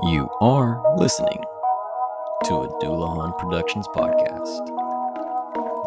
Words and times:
You 0.00 0.26
are 0.40 0.82
listening 0.96 1.44
to 2.46 2.54
a 2.54 2.68
Dullahan 2.80 3.38
Productions 3.38 3.86
podcast. 3.88 4.66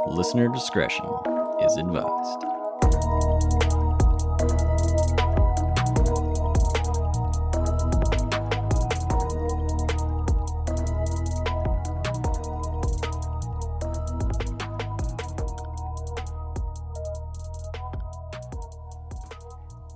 Listener 0.08 0.48
discretion 0.48 1.06
is 1.64 1.76
advised. 1.78 2.46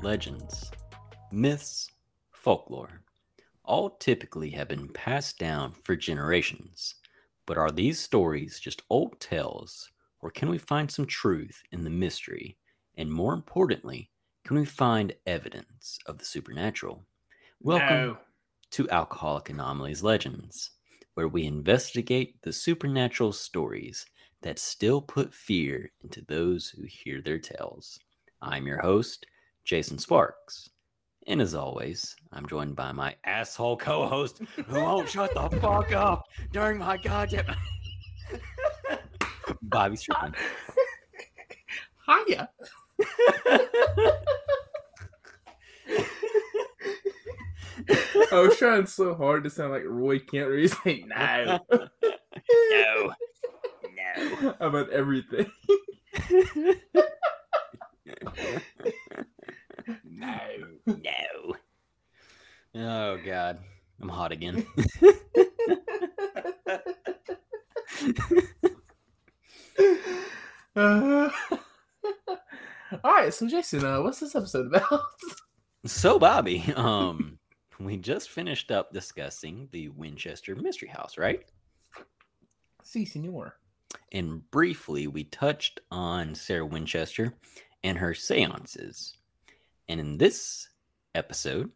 Legends, 0.01 0.71
myths, 1.31 1.91
folklore 2.31 2.98
all 3.69 3.91
typically 3.91 4.49
have 4.49 4.67
been 4.67 4.89
passed 4.89 5.37
down 5.37 5.73
for 5.83 5.95
generations. 5.95 6.95
But 7.45 7.57
are 7.57 7.71
these 7.71 7.99
stories 7.99 8.59
just 8.59 8.81
old 8.89 9.19
tales, 9.19 9.91
or 10.21 10.31
can 10.31 10.49
we 10.49 10.57
find 10.57 10.91
some 10.91 11.05
truth 11.05 11.61
in 11.71 11.83
the 11.83 11.89
mystery? 11.91 12.57
And 12.97 13.11
more 13.11 13.33
importantly, 13.33 14.09
can 14.43 14.57
we 14.57 14.65
find 14.65 15.15
evidence 15.27 15.99
of 16.07 16.17
the 16.17 16.25
supernatural? 16.25 17.05
Welcome 17.61 18.07
No. 18.07 18.17
to 18.71 18.89
Alcoholic 18.89 19.49
Anomalies 19.49 20.01
Legends, 20.01 20.71
where 21.13 21.27
we 21.27 21.45
investigate 21.45 22.41
the 22.41 22.53
supernatural 22.53 23.33
stories 23.33 24.07
that 24.41 24.57
still 24.57 25.01
put 25.01 25.33
fear 25.33 25.91
into 26.01 26.23
those 26.23 26.69
who 26.69 26.83
hear 26.85 27.21
their 27.21 27.39
tales. 27.39 27.99
I'm 28.41 28.65
your 28.65 28.81
host, 28.81 29.27
Jason 29.63 29.99
Sparks. 29.99 30.71
And 31.29 31.41
as 31.43 31.53
always, 31.53 32.15
I'm 32.33 32.47
joined 32.47 32.75
by 32.75 32.91
my 32.91 33.15
asshole 33.23 33.77
co 33.77 34.07
host 34.07 34.41
who 34.65 34.81
won't 34.81 35.07
shut 35.07 35.31
the 35.35 35.47
fuck 35.61 35.93
up 35.93 36.25
during 36.51 36.79
my 36.79 36.97
goddamn. 36.97 37.55
Bobby 39.61 39.95
Strickland. 39.95 40.33
Hiya. 42.07 42.49
I 48.31 48.39
was 48.39 48.57
trying 48.57 48.87
so 48.87 49.13
hard 49.13 49.43
to 49.43 49.51
sound 49.51 49.71
like 49.71 49.83
Roy 49.85 50.17
Kent. 50.17 50.47
Where 50.47 50.57
he's 50.57 50.75
like, 50.83 51.05
no, 51.05 51.59
No. 52.71 53.13
No. 53.95 54.55
about 54.59 54.89
everything. 54.89 55.51
No. 60.03 60.37
No. 60.85 61.55
Oh, 62.75 63.17
God. 63.29 63.59
I'm 64.01 64.09
hot 64.09 64.31
again. 64.31 64.65
Uh, 70.75 71.29
all 72.31 72.39
right, 73.03 73.33
so 73.33 73.47
Jason, 73.47 73.83
uh, 73.85 74.01
what's 74.01 74.19
this 74.19 74.35
episode 74.35 74.67
about? 74.67 75.01
So, 75.85 76.17
Bobby, 76.17 76.73
um, 76.75 77.37
we 77.79 77.97
just 77.97 78.29
finished 78.29 78.71
up 78.71 78.93
discussing 78.93 79.67
the 79.71 79.89
Winchester 79.89 80.55
Mystery 80.55 80.89
House, 80.89 81.17
right? 81.17 81.43
See, 82.83 83.05
senor. 83.05 83.55
And 84.11 84.49
briefly, 84.49 85.07
we 85.07 85.25
touched 85.25 85.81
on 85.91 86.33
Sarah 86.33 86.65
Winchester 86.65 87.33
and 87.83 87.97
her 87.97 88.13
seances. 88.13 89.15
And 89.87 89.99
in 89.99 90.17
this 90.17 90.69
episode, 91.13 91.71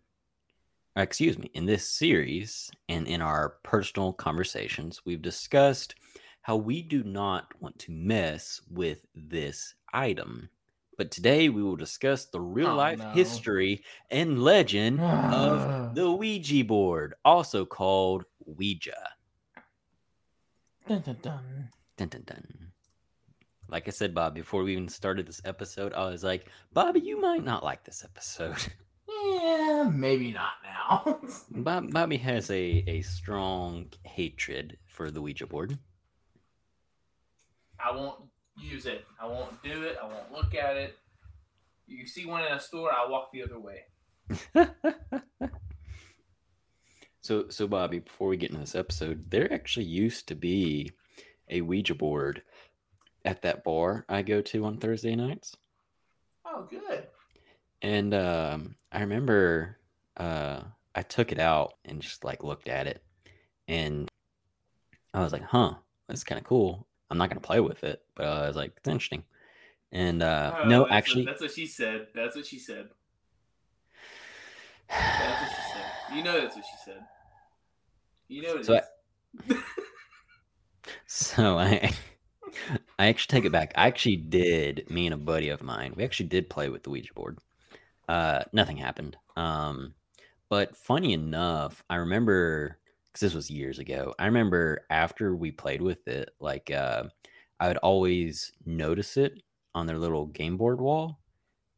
Uh, 0.95 1.01
excuse 1.01 1.37
me, 1.39 1.49
in 1.53 1.65
this 1.65 1.87
series 1.89 2.69
and 2.87 3.07
in 3.07 3.21
our 3.21 3.55
personal 3.63 4.13
conversations, 4.13 5.01
we've 5.05 5.21
discussed 5.21 5.95
how 6.41 6.55
we 6.55 6.81
do 6.81 7.03
not 7.03 7.47
want 7.59 7.79
to 7.79 7.91
mess 7.91 8.61
with 8.69 8.99
this 9.15 9.73
item. 9.93 10.49
But 10.97 11.09
today 11.09 11.49
we 11.49 11.63
will 11.63 11.75
discuss 11.75 12.25
the 12.25 12.39
real 12.41 12.67
Oh, 12.67 12.75
life 12.75 12.99
no. 12.99 13.09
history 13.11 13.83
and 14.11 14.43
legend 14.43 15.01
of 15.01 15.95
the 15.95 16.11
Ouija 16.11 16.63
board, 16.63 17.15
also 17.25 17.65
called 17.65 18.25
Ouija. 18.45 19.09
Dun, 20.87 21.01
dun, 21.01 21.17
dun. 21.21 21.69
Dun, 21.97 22.07
dun, 22.09 22.23
dun. 22.25 22.43
Like 23.69 23.87
I 23.87 23.91
said, 23.91 24.13
Bob, 24.13 24.35
before 24.35 24.61
we 24.63 24.73
even 24.73 24.89
started 24.89 25.25
this 25.25 25.41
episode, 25.45 25.93
I 25.93 26.05
was 26.09 26.23
like, 26.23 26.47
Bobby, 26.73 26.99
you 26.99 27.19
might 27.19 27.43
not 27.43 27.63
like 27.63 27.83
this 27.83 28.03
episode. 28.03 28.57
Yeah, 29.23 29.89
maybe 29.93 30.31
not 30.31 30.53
now. 30.63 31.19
Bob, 31.51 31.91
Bobby 31.91 32.17
has 32.17 32.49
a, 32.49 32.83
a 32.87 33.01
strong 33.01 33.87
hatred 34.03 34.77
for 34.85 35.11
the 35.11 35.21
Ouija 35.21 35.47
board. 35.47 35.77
I 37.79 37.95
won't 37.95 38.19
use 38.57 38.85
it. 38.85 39.05
I 39.21 39.27
won't 39.27 39.61
do 39.63 39.83
it. 39.83 39.97
I 40.01 40.05
won't 40.05 40.31
look 40.31 40.55
at 40.55 40.77
it. 40.77 40.97
You 41.87 42.05
see 42.05 42.25
one 42.25 42.43
in 42.43 42.51
a 42.51 42.59
store, 42.59 42.91
I'll 42.93 43.09
walk 43.09 43.31
the 43.31 43.43
other 43.43 43.59
way. 43.59 43.83
so, 47.21 47.49
so 47.49 47.67
Bobby, 47.67 47.99
before 47.99 48.29
we 48.29 48.37
get 48.37 48.49
into 48.49 48.61
this 48.61 48.75
episode, 48.75 49.29
there 49.29 49.51
actually 49.53 49.85
used 49.85 50.27
to 50.27 50.35
be 50.35 50.91
a 51.49 51.61
Ouija 51.61 51.95
board 51.95 52.43
at 53.25 53.41
that 53.41 53.63
bar 53.63 54.05
I 54.07 54.21
go 54.21 54.41
to 54.41 54.65
on 54.65 54.77
Thursday 54.77 55.15
nights. 55.15 55.57
Oh, 56.45 56.67
good. 56.69 57.07
And 57.83 58.13
um, 58.13 58.75
I 58.91 59.01
remember 59.01 59.77
uh, 60.17 60.61
I 60.95 61.01
took 61.01 61.31
it 61.31 61.39
out 61.39 61.73
and 61.85 62.01
just 62.01 62.23
like 62.23 62.43
looked 62.43 62.69
at 62.69 62.87
it, 62.87 63.03
and 63.67 64.09
I 65.13 65.21
was 65.21 65.33
like, 65.33 65.43
"Huh, 65.43 65.75
that's 66.07 66.23
kind 66.23 66.39
of 66.39 66.45
cool." 66.45 66.87
I'm 67.09 67.17
not 67.17 67.29
gonna 67.29 67.41
play 67.41 67.59
with 67.59 67.83
it, 67.83 68.01
but 68.15 68.25
I 68.25 68.47
was 68.47 68.55
like, 68.55 68.71
"It's 68.77 68.87
interesting." 68.87 69.23
And 69.91 70.23
uh, 70.23 70.55
Oh, 70.63 70.67
no, 70.67 70.79
that's 70.79 70.89
what- 70.89 70.91
actually, 70.97 71.25
that's 71.25 71.41
what 71.41 71.51
she 71.51 71.67
said. 71.67 72.07
That's 72.15 72.35
what 72.35 72.45
she 72.45 72.57
said. 72.57 72.89
That's 74.89 75.41
what 75.41 75.49
she 75.49 75.55
said. 75.73 75.79
You 76.15 76.23
know 76.23 76.41
that's 76.41 76.55
what 76.55 76.65
she 76.65 76.77
said. 76.85 77.03
You 78.27 78.41
know 78.43 78.55
it 78.57 78.65
So 78.65 78.79
is. 79.49 79.57
so 81.07 81.57
I, 81.57 81.91
I 82.99 83.07
actually 83.07 83.39
take 83.39 83.45
it 83.45 83.51
back. 83.51 83.73
I 83.75 83.87
actually 83.87 84.17
did. 84.17 84.89
Me 84.91 85.07
and 85.07 85.13
a 85.13 85.17
buddy 85.17 85.49
of 85.49 85.63
mine, 85.63 85.93
we 85.95 86.03
actually 86.03 86.27
did 86.27 86.49
play 86.51 86.69
with 86.69 86.83
the 86.83 86.91
Ouija 86.91 87.13
board. 87.13 87.39
Uh, 88.07 88.43
nothing 88.51 88.77
happened. 88.77 89.17
Um, 89.35 89.93
but 90.49 90.75
funny 90.75 91.13
enough, 91.13 91.83
I 91.89 91.95
remember 91.95 92.77
because 93.13 93.21
this 93.21 93.35
was 93.35 93.49
years 93.49 93.79
ago. 93.79 94.13
I 94.17 94.25
remember 94.25 94.85
after 94.89 95.35
we 95.35 95.51
played 95.51 95.81
with 95.81 96.07
it, 96.07 96.31
like 96.39 96.71
uh, 96.71 97.03
I 97.59 97.67
would 97.67 97.77
always 97.77 98.51
notice 98.65 99.17
it 99.17 99.41
on 99.75 99.85
their 99.85 99.99
little 99.99 100.25
game 100.27 100.57
board 100.57 100.81
wall. 100.81 101.19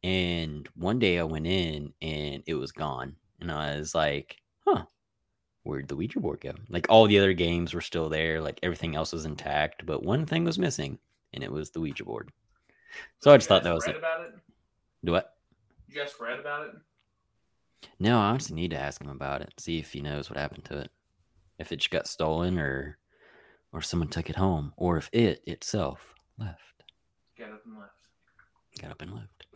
And 0.02 0.68
one 0.74 0.98
day 0.98 1.18
I 1.18 1.24
went 1.24 1.46
in 1.46 1.92
and 2.00 2.42
it 2.46 2.54
was 2.54 2.72
gone, 2.72 3.16
and 3.40 3.50
I 3.50 3.76
was 3.76 3.94
like, 3.94 4.36
"Huh, 4.66 4.84
where'd 5.64 5.88
the 5.88 5.96
Ouija 5.96 6.20
board 6.20 6.40
go?" 6.40 6.52
Like 6.68 6.86
all 6.88 7.06
the 7.06 7.18
other 7.18 7.32
games 7.32 7.74
were 7.74 7.80
still 7.80 8.08
there, 8.08 8.40
like 8.40 8.60
everything 8.62 8.94
else 8.94 9.12
was 9.12 9.24
intact, 9.24 9.84
but 9.84 10.04
one 10.04 10.24
thing 10.26 10.44
was 10.44 10.58
missing, 10.58 10.98
and 11.32 11.42
it 11.42 11.50
was 11.50 11.70
the 11.70 11.80
Ouija 11.80 12.04
board. 12.04 12.30
So 13.20 13.32
I 13.32 13.36
just 13.36 13.48
thought 13.48 13.64
that 13.64 13.74
was 13.74 13.86
it. 13.86 13.96
about 13.96 14.26
it. 14.26 14.34
Do 15.04 15.12
what? 15.12 15.35
You 15.88 16.02
asked 16.02 16.14
Fred 16.14 16.40
about 16.40 16.68
it. 16.68 16.74
No, 17.98 18.18
I 18.18 18.30
honestly 18.30 18.56
need 18.56 18.70
to 18.72 18.78
ask 18.78 19.00
him 19.00 19.08
about 19.08 19.42
it. 19.42 19.54
See 19.58 19.78
if 19.78 19.92
he 19.92 20.00
knows 20.00 20.28
what 20.28 20.38
happened 20.38 20.64
to 20.66 20.78
it. 20.78 20.90
If 21.58 21.72
it 21.72 21.76
just 21.76 21.90
got 21.90 22.06
stolen 22.06 22.58
or 22.58 22.98
or 23.72 23.82
someone 23.82 24.08
took 24.08 24.30
it 24.30 24.36
home. 24.36 24.72
Or 24.76 24.96
if 24.96 25.10
it 25.12 25.42
itself 25.46 26.14
left. 26.38 26.84
Got 27.38 27.52
up 27.52 27.62
and 27.66 27.78
left. 27.78 27.92
Got 28.80 28.90
up 28.90 29.02
and 29.02 29.14
left. 29.14 29.46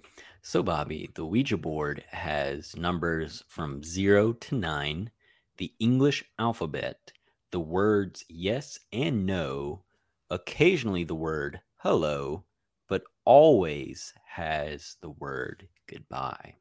So 0.43 0.63
Bobby, 0.63 1.11
the 1.15 1.25
Ouija 1.25 1.57
board 1.57 2.05
has 2.11 2.77
numbers 2.77 3.45
from 3.49 3.83
zero 3.83 4.33
to 4.33 4.55
nine, 4.55 5.11
the 5.59 5.73
English 5.79 6.25
alphabet, 6.39 7.13
the 7.51 7.61
words 7.61 8.25
yes 8.29 8.79
and 8.93 9.27
no, 9.27 9.85
occasionally 10.31 11.05
the 11.05 11.15
word 11.15 11.61
hello, 11.79 12.45
but 12.89 13.03
always 13.25 14.15
has 14.25 14.97
the 15.01 15.11
word 15.11 15.69
goodbye. 15.91 16.55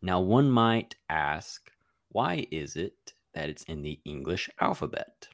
Now, 0.00 0.20
one 0.20 0.50
might 0.50 0.96
ask, 1.08 1.70
why 2.10 2.46
is 2.50 2.76
it 2.76 3.14
that 3.34 3.48
it's 3.48 3.64
in 3.64 3.82
the 3.82 3.98
English 4.04 4.48
alphabet? 4.60 5.28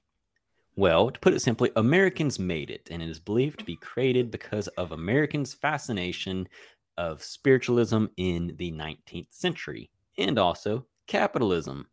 Well, 0.76 1.10
to 1.10 1.20
put 1.20 1.34
it 1.34 1.40
simply, 1.40 1.70
Americans 1.76 2.38
made 2.38 2.70
it, 2.70 2.88
and 2.90 3.02
it 3.02 3.08
is 3.08 3.18
believed 3.18 3.58
to 3.58 3.64
be 3.64 3.76
created 3.76 4.30
because 4.30 4.68
of 4.68 4.92
Americans' 4.92 5.52
fascination 5.52 6.48
of 6.96 7.22
spiritualism 7.22 8.06
in 8.16 8.54
the 8.56 8.72
19th 8.72 9.32
century 9.32 9.90
and 10.16 10.38
also 10.38 10.86
capitalism. 11.06 11.88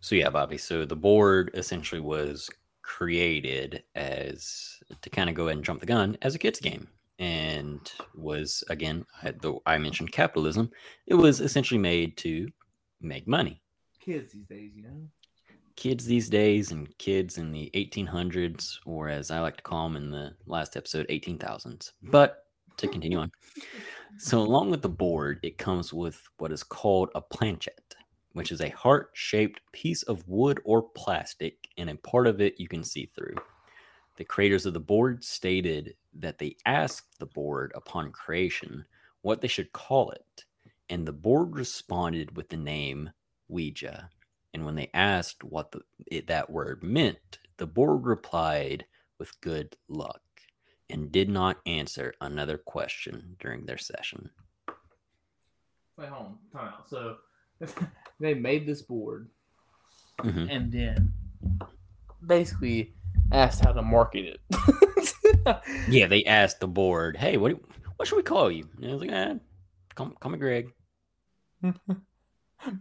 So, 0.00 0.14
yeah, 0.14 0.30
Bobby, 0.30 0.58
so 0.58 0.84
the 0.84 0.96
board 0.96 1.50
essentially 1.54 2.00
was 2.00 2.50
created 2.82 3.82
as 3.94 4.78
to 5.00 5.10
kind 5.10 5.30
of 5.30 5.34
go 5.34 5.44
ahead 5.44 5.56
and 5.56 5.64
jump 5.64 5.80
the 5.80 5.86
gun 5.86 6.16
as 6.22 6.34
a 6.34 6.38
kids 6.38 6.60
game 6.60 6.88
and 7.18 7.92
was 8.14 8.62
again 8.68 9.06
I, 9.22 9.32
though 9.40 9.62
I 9.64 9.78
mentioned 9.78 10.12
capitalism 10.12 10.70
it 11.06 11.14
was 11.14 11.40
essentially 11.40 11.80
made 11.80 12.16
to 12.18 12.48
make 13.00 13.26
money 13.26 13.62
Kids 14.06 14.30
these 14.30 14.46
days, 14.46 14.70
you 14.76 14.82
know. 14.84 15.08
kids 15.74 16.04
these 16.04 16.28
days 16.28 16.70
and 16.70 16.96
kids 16.98 17.38
in 17.38 17.50
the 17.50 17.72
1800s, 17.74 18.78
or 18.86 19.08
as 19.08 19.32
I 19.32 19.40
like 19.40 19.56
to 19.56 19.64
call 19.64 19.88
them 19.88 19.96
in 19.96 20.12
the 20.12 20.36
last 20.46 20.76
episode, 20.76 21.08
18,000s. 21.08 21.90
But 22.04 22.44
to 22.76 22.86
continue 22.86 23.18
on. 23.18 23.32
So, 24.18 24.38
along 24.38 24.70
with 24.70 24.82
the 24.82 24.88
board, 24.88 25.40
it 25.42 25.58
comes 25.58 25.92
with 25.92 26.22
what 26.38 26.52
is 26.52 26.62
called 26.62 27.10
a 27.16 27.20
planchette, 27.20 27.96
which 28.32 28.52
is 28.52 28.60
a 28.60 28.68
heart 28.68 29.10
shaped 29.14 29.60
piece 29.72 30.04
of 30.04 30.22
wood 30.28 30.60
or 30.64 30.82
plastic, 30.82 31.68
and 31.76 31.90
a 31.90 31.96
part 31.96 32.28
of 32.28 32.40
it 32.40 32.60
you 32.60 32.68
can 32.68 32.84
see 32.84 33.06
through. 33.06 33.34
The 34.16 34.24
creators 34.24 34.64
of 34.66 34.72
the 34.72 34.80
board 34.80 35.24
stated 35.24 35.94
that 36.14 36.38
they 36.38 36.56
asked 36.64 37.18
the 37.18 37.26
board 37.26 37.72
upon 37.74 38.12
creation 38.12 38.84
what 39.22 39.40
they 39.40 39.48
should 39.48 39.72
call 39.72 40.10
it, 40.10 40.44
and 40.88 41.06
the 41.06 41.12
board 41.12 41.54
responded 41.54 42.36
with 42.36 42.48
the 42.48 42.56
name 42.56 43.10
Ouija. 43.48 44.10
And 44.54 44.64
when 44.64 44.74
they 44.74 44.90
asked 44.94 45.44
what 45.44 45.72
the, 45.72 45.80
it, 46.06 46.28
that 46.28 46.48
word 46.48 46.82
meant, 46.82 47.38
the 47.58 47.66
board 47.66 48.06
replied 48.06 48.86
with 49.18 49.38
good 49.40 49.76
luck 49.88 50.22
and 50.88 51.12
did 51.12 51.28
not 51.28 51.58
answer 51.66 52.14
another 52.20 52.56
question 52.56 53.36
during 53.38 53.66
their 53.66 53.78
session. 53.78 54.30
Wait, 55.98 56.08
hold 56.08 56.26
on. 56.26 56.38
Time 56.52 56.72
out. 56.72 56.88
So 56.88 57.16
they 58.20 58.34
made 58.34 58.66
this 58.66 58.82
board 58.82 59.28
Mhm. 60.20 60.48
and 60.50 60.72
then 60.72 61.12
basically 62.26 62.95
asked 63.32 63.64
how 63.64 63.72
to 63.72 63.82
market 63.82 64.36
it. 64.36 64.40
Yeah, 65.88 66.06
they 66.08 66.24
asked 66.24 66.58
the 66.60 66.66
board, 66.66 67.16
"Hey, 67.16 67.36
what 67.36 67.50
do- 67.50 67.64
what 67.96 68.08
should 68.08 68.16
we 68.16 68.22
call 68.22 68.50
you?" 68.50 68.68
And 68.82 68.90
I 68.90 68.92
was 68.94 69.00
like, 69.00 69.12
eh, 69.12 69.34
"Call, 69.94 70.10
call 70.18 70.30
me 70.32 70.38
Greg." 70.38 70.72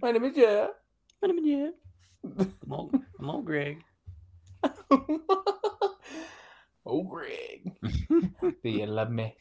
My 0.02 0.12
name 0.12 0.26
is 0.26 0.36
Jeff. 0.36 0.70
My 1.22 1.28
name 1.30 1.40
is 1.40 1.46
yeah. 1.46 1.70
I'm 2.66 2.74
old, 2.74 2.96
I'm 3.20 3.30
old 3.30 3.46
Greg. 3.46 3.84
oh, 6.86 7.04
Greg. 7.04 7.72
Do 8.64 8.70
you 8.70 8.86
love 8.88 9.12
me? 9.12 9.36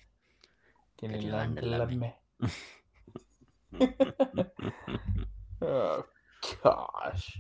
Can 0.99 1.13
you 1.13 1.21
you 1.21 1.33
learn 1.33 1.55
learn 1.55 1.57
to 1.57 1.61
to 1.63 1.67
love 1.67 1.93
love 1.93 1.97
me? 1.97 2.13
oh, 5.63 6.05
gosh. 6.63 7.39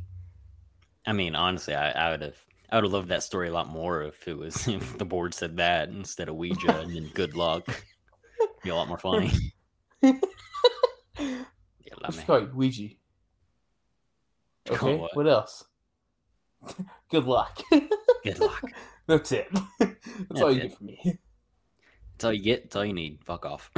I 1.07 1.13
mean, 1.13 1.35
honestly, 1.35 1.75
I, 1.75 1.91
I 1.91 2.11
would 2.11 2.23
have 2.23 2.39
I 2.75 2.79
would 2.79 2.85
have 2.87 2.93
loved 2.93 3.09
that 3.11 3.23
story 3.23 3.47
a 3.47 3.53
lot 3.53 3.69
more 3.69 4.03
if 4.03 4.27
it 4.27 4.37
was 4.37 4.67
if 4.69 4.99
the 4.99 5.05
board 5.05 5.33
said 5.33 5.59
that 5.59 5.91
instead 5.91 6.29
of 6.29 6.35
Ouija 6.35 6.81
and 6.81 6.93
then 6.93 7.09
good 7.15 7.37
luck. 7.37 7.65
Be 8.65 8.71
a 8.71 8.75
lot 8.75 8.89
more 8.89 8.99
funny. 8.99 9.31
Yeah, 11.17 11.95
love 12.03 12.17
Let's 12.17 12.17
me. 12.19 12.25
call 12.25 12.41
you 12.41 12.51
Ouija. 12.53 12.89
Okay, 14.69 14.97
what? 14.97 15.15
what 15.15 15.29
else? 15.29 15.65
Good 17.11 17.25
luck. 17.25 17.61
Good 17.71 18.41
luck. 18.41 18.65
That's 19.07 19.31
it. 19.31 19.49
That's 19.79 20.41
all 20.43 20.51
you 20.51 20.63
it. 20.63 20.63
get 20.63 20.77
from 20.77 20.87
me. 20.87 21.19
That's 22.13 22.25
all 22.25 22.33
you 22.33 22.43
get. 22.43 22.63
That's 22.65 22.75
all 22.77 22.85
you 22.85 22.95
need. 22.95 23.21
Fuck 23.25 23.47
off. 23.47 23.71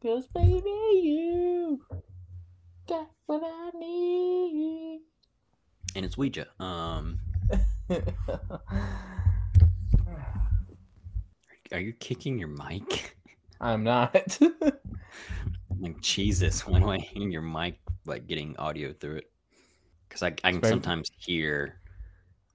Cause 0.00 0.28
baby, 0.32 0.70
you 1.02 1.80
got 2.88 3.08
what 3.26 3.42
I 3.44 3.70
need. 3.78 5.00
and 5.94 6.04
it's 6.04 6.16
Ouija. 6.16 6.46
Um, 6.62 7.18
are 11.72 11.80
you 11.80 11.92
kicking 11.94 12.38
your 12.38 12.48
mic? 12.48 13.16
I'm 13.60 13.82
not. 13.84 14.38
Like 15.80 16.00
Jesus, 16.00 16.66
why 16.66 16.80
do 16.80 16.88
I 16.90 16.98
hear 16.98 17.28
your 17.28 17.40
mic 17.40 17.78
like 18.04 18.26
getting 18.26 18.56
audio 18.56 18.92
through 18.92 19.18
it? 19.18 19.30
Because 20.08 20.24
I, 20.24 20.26
I 20.42 20.50
can 20.50 20.54
Maybe- 20.60 20.66
sometimes 20.68 21.08
hear 21.18 21.78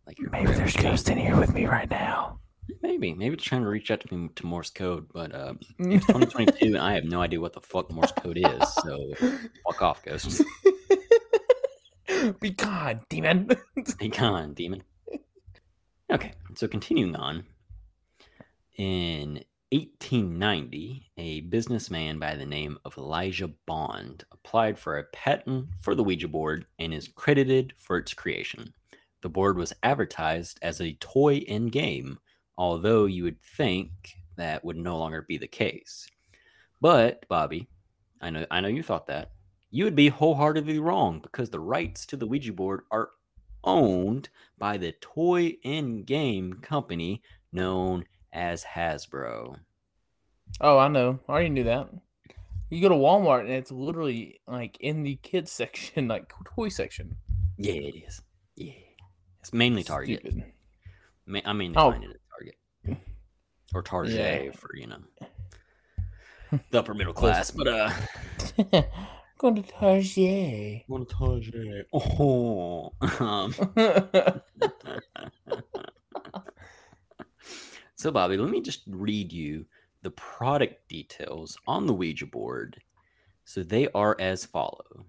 like 0.06 0.20
your 0.20 0.30
Maybe 0.30 0.52
there's 0.52 0.76
ghosts 0.76 1.08
in 1.08 1.18
here 1.18 1.38
with 1.38 1.54
me 1.54 1.66
right 1.66 1.90
now. 1.90 2.42
Maybe 2.81 3.13
maybe 3.13 3.36
it's 3.36 3.44
trying 3.44 3.63
to 3.63 3.69
reach 3.69 3.92
out 3.92 4.00
to 4.01 4.13
me 4.13 4.30
to 4.36 4.45
Morse 4.45 4.69
code, 4.69 5.07
but 5.13 5.33
uh, 5.33 5.54
it's 5.80 6.06
2022 6.07 6.65
and 6.68 6.77
I 6.77 6.94
have 6.94 7.06
no 7.06 7.21
idea 7.21 7.39
what 7.39 7.54
the 7.54 7.62
fuck 7.62 7.92
Morse 7.92 8.12
code 8.12 8.38
is. 8.38 8.74
So 8.75 9.13
fuck 9.65 9.81
off, 9.81 10.04
ghosts. 10.04 10.42
Be 12.39 12.51
gone, 12.51 13.01
demon. 13.10 13.50
Be 14.00 14.07
gone, 14.07 14.54
demon. 14.54 14.83
Okay, 16.12 16.33
so 16.56 16.68
continuing 16.68 17.15
on. 17.15 17.44
In 18.77 19.44
1890, 19.71 21.12
a 21.18 21.42
businessman 21.42 22.19
by 22.19 22.36
the 22.36 22.45
name 22.45 22.77
of 22.86 22.98
Elijah 22.98 23.50
Bond 23.65 24.24
applied 24.31 24.77
for 24.77 24.98
a 24.98 25.04
patent 25.06 25.68
for 25.81 25.95
the 25.95 26.04
Ouija 26.04 26.27
board 26.27 26.65
and 26.77 26.94
is 26.94 27.07
credited 27.07 27.74
for 27.77 27.98
its 27.98 28.13
creation. 28.13 28.74
The 29.21 29.30
board 29.30 29.57
was 29.57 29.74
advertised 29.81 30.60
as 30.62 30.80
a 30.80 30.94
toy 30.94 31.44
and 31.48 31.71
game, 31.71 32.19
although 32.58 33.06
you 33.06 33.24
would 33.24 33.42
think 33.42 33.92
that 34.36 34.64
would 34.66 34.78
no 34.78 34.98
longer 34.98 35.22
be 35.22 35.38
the 35.38 35.48
case. 35.48 36.08
But, 36.82 37.26
Bobby, 37.30 37.68
I 38.22 38.30
know 38.30 38.46
I 38.52 38.60
know 38.62 38.68
you 38.68 38.84
thought 38.84 39.08
that. 39.08 39.32
You 39.72 39.86
would 39.86 39.96
be 39.96 40.10
wholeheartedly 40.10 40.80
wrong 40.80 41.20
because 41.20 41.50
the 41.50 41.60
rights 41.60 42.06
to 42.08 42.18
the 42.18 42.28
Ouija 42.28 42.54
board 42.54 42.82
are 42.92 43.10
owned 43.64 44.30
by 44.58 44.78
the 44.78 44.92
toy 45.02 45.56
and 45.64 46.06
game 46.06 46.54
company 46.56 47.22
known 47.52 48.06
as 48.32 48.64
Hasbro. 48.64 49.58
Oh, 50.62 50.78
I 50.78 50.88
know. 50.90 51.20
I 51.28 51.32
already 51.32 51.50
knew 51.50 51.64
that. 51.64 51.90
You 52.70 52.82
go 52.82 52.90
to 52.90 52.96
Walmart 52.96 53.42
and 53.42 53.52
it's 53.52 53.72
literally 53.72 54.42
like 54.48 54.78
in 54.80 55.04
the 55.04 55.16
kids 55.18 55.52
section, 55.60 56.08
like 56.08 56.32
toy 56.56 56.70
section. 56.70 57.18
Yeah, 57.58 57.74
it 57.74 57.96
is. 58.08 58.22
Yeah. 58.56 58.74
It's 59.40 59.54
mainly 59.54 59.84
Target. 59.84 60.20
Stupid. 60.22 60.44
I 61.46 61.54
mainly 61.54 61.78
Oh. 61.78 61.92
find 61.92 62.04
it 62.04 62.10
at 62.12 62.18
Target. 62.30 63.04
Or 63.74 63.81
Target 63.81 64.14
Yeah. 64.46 64.52
for, 64.52 64.75
you 64.75 64.88
know, 64.88 65.00
the 66.70 66.80
upper 66.80 66.94
middle 66.94 67.14
class. 67.14 67.52
But, 67.52 67.68
uh, 67.68 67.92
Going 69.40 69.56
to 69.56 69.64
Target. 69.64 70.84
what 70.88 71.02
a 71.02 71.06
Target. 71.06 71.88
Oh. 71.94 72.94
Um, 73.20 73.54
so, 77.96 78.12
Bobby, 78.12 78.38
let 78.38 78.50
me 78.50 78.62
just 78.62 78.81
read 78.88 79.31
you 79.34 79.66
the 80.02 80.12
product 80.12 80.88
details 80.88 81.58
on 81.68 81.88
the 81.88 81.94
Ouija 81.94 82.25
board. 82.25 82.81
So 83.46 83.64
they 83.64 83.88
are 83.94 84.16
as 84.20 84.46
follow. 84.46 85.06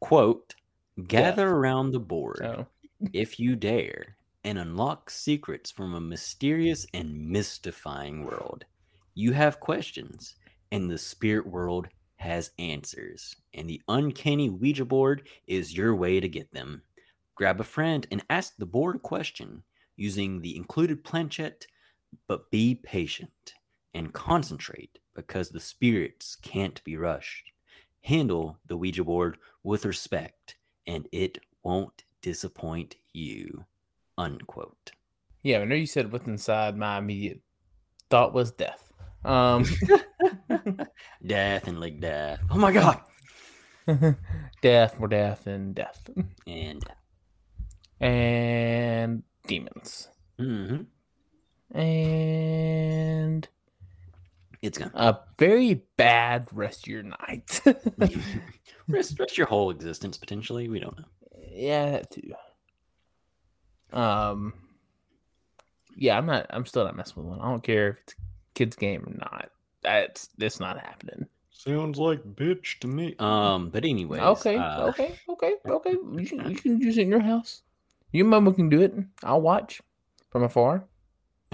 Quote, 0.00 0.54
gather 1.06 1.44
Death. 1.44 1.52
around 1.54 1.92
the 1.92 2.00
board 2.00 2.38
so, 2.38 2.66
if 3.12 3.38
you 3.38 3.54
dare 3.56 4.16
and 4.44 4.58
unlock 4.58 5.10
secrets 5.10 5.70
from 5.70 5.94
a 5.94 6.00
mysterious 6.00 6.86
and 6.94 7.28
mystifying 7.28 8.24
world. 8.24 8.64
You 9.14 9.32
have 9.32 9.60
questions, 9.60 10.34
and 10.72 10.90
the 10.90 10.98
spirit 10.98 11.46
world 11.46 11.88
has 12.16 12.50
answers, 12.58 13.36
and 13.54 13.68
the 13.68 13.82
uncanny 13.88 14.50
Ouija 14.50 14.84
board 14.84 15.26
is 15.46 15.76
your 15.76 15.94
way 15.94 16.20
to 16.20 16.28
get 16.28 16.52
them. 16.52 16.82
Grab 17.34 17.60
a 17.60 17.64
friend 17.64 18.06
and 18.10 18.24
ask 18.28 18.56
the 18.56 18.66
board 18.66 18.96
a 18.96 18.98
question 19.00 19.62
using 19.96 20.40
the 20.40 20.56
included 20.56 21.04
planchette, 21.04 21.66
but 22.26 22.50
be 22.50 22.74
patient 22.74 23.54
and 23.94 24.12
concentrate 24.12 24.98
because 25.14 25.50
the 25.50 25.60
spirits 25.60 26.36
can't 26.36 26.82
be 26.84 26.96
rushed. 26.96 27.50
Handle 28.02 28.58
the 28.66 28.76
Ouija 28.76 29.04
board 29.04 29.36
with 29.62 29.84
respect, 29.84 30.56
and 30.86 31.08
it 31.12 31.38
won't 31.62 32.04
disappoint 32.22 32.96
you. 33.12 33.64
Unquote. 34.18 34.92
yeah, 35.42 35.58
I 35.60 35.64
know 35.64 35.74
you 35.74 35.86
said 35.86 36.12
what's 36.12 36.26
inside. 36.26 36.76
My 36.76 36.98
immediate 36.98 37.40
thought 38.10 38.32
was 38.34 38.52
death. 38.52 38.92
Um, 39.24 39.64
Death 41.26 41.68
and 41.68 41.78
like 41.80 42.00
death. 42.00 42.40
Oh 42.50 42.58
my 42.58 42.72
god. 42.72 43.00
death, 44.62 44.98
more 44.98 45.08
death, 45.08 45.46
and 45.46 45.74
death, 45.74 46.08
And 46.46 46.82
and 48.00 49.22
demons, 49.46 50.08
mhm, 50.38 50.86
and 51.74 53.48
it's 54.62 54.78
gonna 54.78 54.90
a 54.94 55.18
very 55.38 55.82
bad 55.96 56.46
rest 56.52 56.86
of 56.86 56.92
your 56.92 57.02
night. 57.02 57.60
rest, 58.88 59.18
rest 59.18 59.36
your 59.38 59.46
whole 59.46 59.70
existence 59.70 60.16
potentially. 60.16 60.68
We 60.68 60.80
don't 60.80 60.96
know. 60.98 61.04
yeah, 61.52 61.90
that 61.92 62.10
too. 62.10 62.32
Um, 63.92 64.54
yeah, 65.96 66.16
I'm 66.16 66.26
not. 66.26 66.46
I'm 66.50 66.66
still 66.66 66.84
not 66.84 66.96
messing 66.96 67.16
with 67.16 67.26
one. 67.26 67.40
I 67.40 67.48
don't 67.48 67.62
care 67.62 67.88
if 67.88 67.98
it's 67.98 68.12
a 68.14 68.16
kids 68.54 68.76
game 68.76 69.04
or 69.06 69.12
not. 69.18 69.50
That's 69.82 70.28
that's 70.38 70.60
not 70.60 70.78
happening. 70.78 71.26
Sounds 71.50 71.98
like 71.98 72.22
bitch 72.24 72.78
to 72.80 72.88
me. 72.88 73.14
Um, 73.18 73.68
but 73.68 73.84
anyway. 73.84 74.18
okay, 74.18 74.56
uh, 74.56 74.86
okay, 74.88 75.14
okay, 75.28 75.54
okay. 75.66 75.90
You 75.90 76.26
can, 76.26 76.50
you 76.50 76.56
can 76.56 76.80
use 76.80 76.96
it 76.96 77.02
in 77.02 77.10
your 77.10 77.20
house. 77.20 77.62
Your 78.12 78.24
mama 78.26 78.54
can 78.54 78.70
do 78.70 78.80
it. 78.80 78.94
I'll 79.22 79.42
watch 79.42 79.82
from 80.30 80.42
afar. 80.42 80.84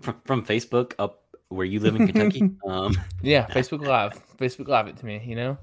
from, 0.00 0.20
from 0.24 0.46
Facebook 0.46 0.94
up 0.98 1.22
where 1.48 1.66
you 1.66 1.80
live 1.80 1.96
in 1.96 2.06
Kentucky. 2.06 2.50
um, 2.66 2.96
Yeah, 3.22 3.46
Facebook 3.50 3.84
Live. 3.86 4.22
Facebook 4.36 4.68
Live 4.68 4.86
it 4.86 4.96
to 4.98 5.06
me. 5.06 5.22
You 5.24 5.34
know. 5.34 5.58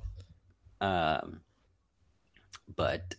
Um, 0.82 1.42
but 2.76 3.16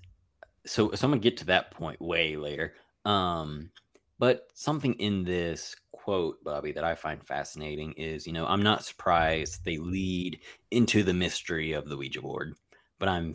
so 0.70 0.92
so 0.94 1.04
I'm 1.04 1.10
gonna 1.10 1.20
get 1.20 1.36
to 1.38 1.46
that 1.46 1.72
point 1.72 2.00
way 2.00 2.36
later. 2.36 2.74
Um, 3.04 3.70
but 4.18 4.48
something 4.54 4.94
in 4.94 5.24
this 5.24 5.74
quote, 5.90 6.42
Bobby, 6.44 6.72
that 6.72 6.84
I 6.84 6.94
find 6.94 7.26
fascinating 7.26 7.92
is, 7.94 8.26
you 8.26 8.32
know, 8.32 8.46
I'm 8.46 8.62
not 8.62 8.84
surprised 8.84 9.64
they 9.64 9.78
lead 9.78 10.38
into 10.70 11.02
the 11.02 11.14
mystery 11.14 11.72
of 11.72 11.88
the 11.88 11.96
Ouija 11.96 12.20
board, 12.20 12.54
but 13.00 13.08
I'm 13.08 13.34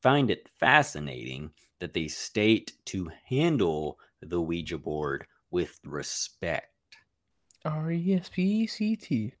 find 0.00 0.30
it 0.30 0.48
fascinating 0.60 1.50
that 1.80 1.92
they 1.92 2.06
state 2.06 2.74
to 2.86 3.10
handle 3.28 3.98
the 4.22 4.40
Ouija 4.40 4.78
board 4.78 5.26
with 5.50 5.80
respect. 5.84 6.72
R 7.64 7.90
E 7.90 8.14
S 8.14 8.28
P 8.28 8.42
E 8.42 8.66
C 8.68 8.94
T. 8.94 9.32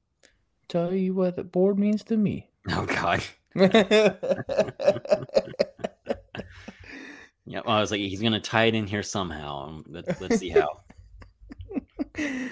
Tell 0.68 0.92
you 0.92 1.14
what 1.14 1.36
the 1.36 1.44
board 1.44 1.78
means 1.78 2.02
to 2.04 2.16
me. 2.16 2.50
Oh 2.70 2.86
God. 2.86 3.22
Yeah, 7.46 7.60
well, 7.64 7.76
I 7.76 7.80
was 7.80 7.92
like, 7.92 8.00
he's 8.00 8.20
gonna 8.20 8.40
tie 8.40 8.64
it 8.64 8.74
in 8.74 8.86
here 8.86 9.02
somehow. 9.02 9.66
Um, 9.66 9.84
Let, 9.88 10.20
let's 10.20 10.38
see 10.38 10.50
how. 10.50 10.80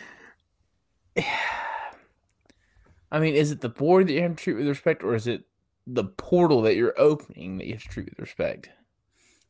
I 3.13 3.21
mean, 3.21 3.35
is 3.35 3.51
it 3.51 3.61
the 3.61 3.69
board 3.69 4.09
that 4.09 4.13
you 4.13 4.23
have 4.23 4.37
to 4.37 4.43
treat 4.43 4.57
with 4.57 4.69
respect, 4.69 5.03
or 5.03 5.15
is 5.15 5.27
it 5.27 5.45
the 5.87 6.05
portal 6.05 6.63
that 6.63 6.77
you're 6.77 6.99
opening 6.99 7.59
that 7.59 7.67
you 7.67 7.75
have 7.75 7.83
to 7.83 7.89
treat 7.89 8.11
with 8.11 8.19
respect? 8.19 8.71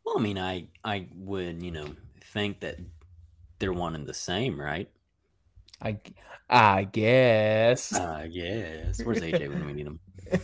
Well, 0.04 0.18
I 0.18 0.22
mean, 0.22 0.38
I 0.38 0.68
I 0.82 1.08
would 1.14 1.62
you 1.62 1.70
know 1.70 1.86
think 2.22 2.60
that 2.60 2.78
they're 3.58 3.72
one 3.72 3.94
and 3.94 4.06
the 4.06 4.14
same, 4.14 4.60
right? 4.60 4.90
I, 5.82 5.98
I 6.48 6.84
guess. 6.84 7.92
Uh, 7.92 8.26
yes. 8.28 9.02
Where's 9.02 9.20
AJ 9.20 9.48
when 9.48 9.66
we 9.66 9.72
need 9.72 9.86
him? 9.86 10.00
you're 10.30 10.40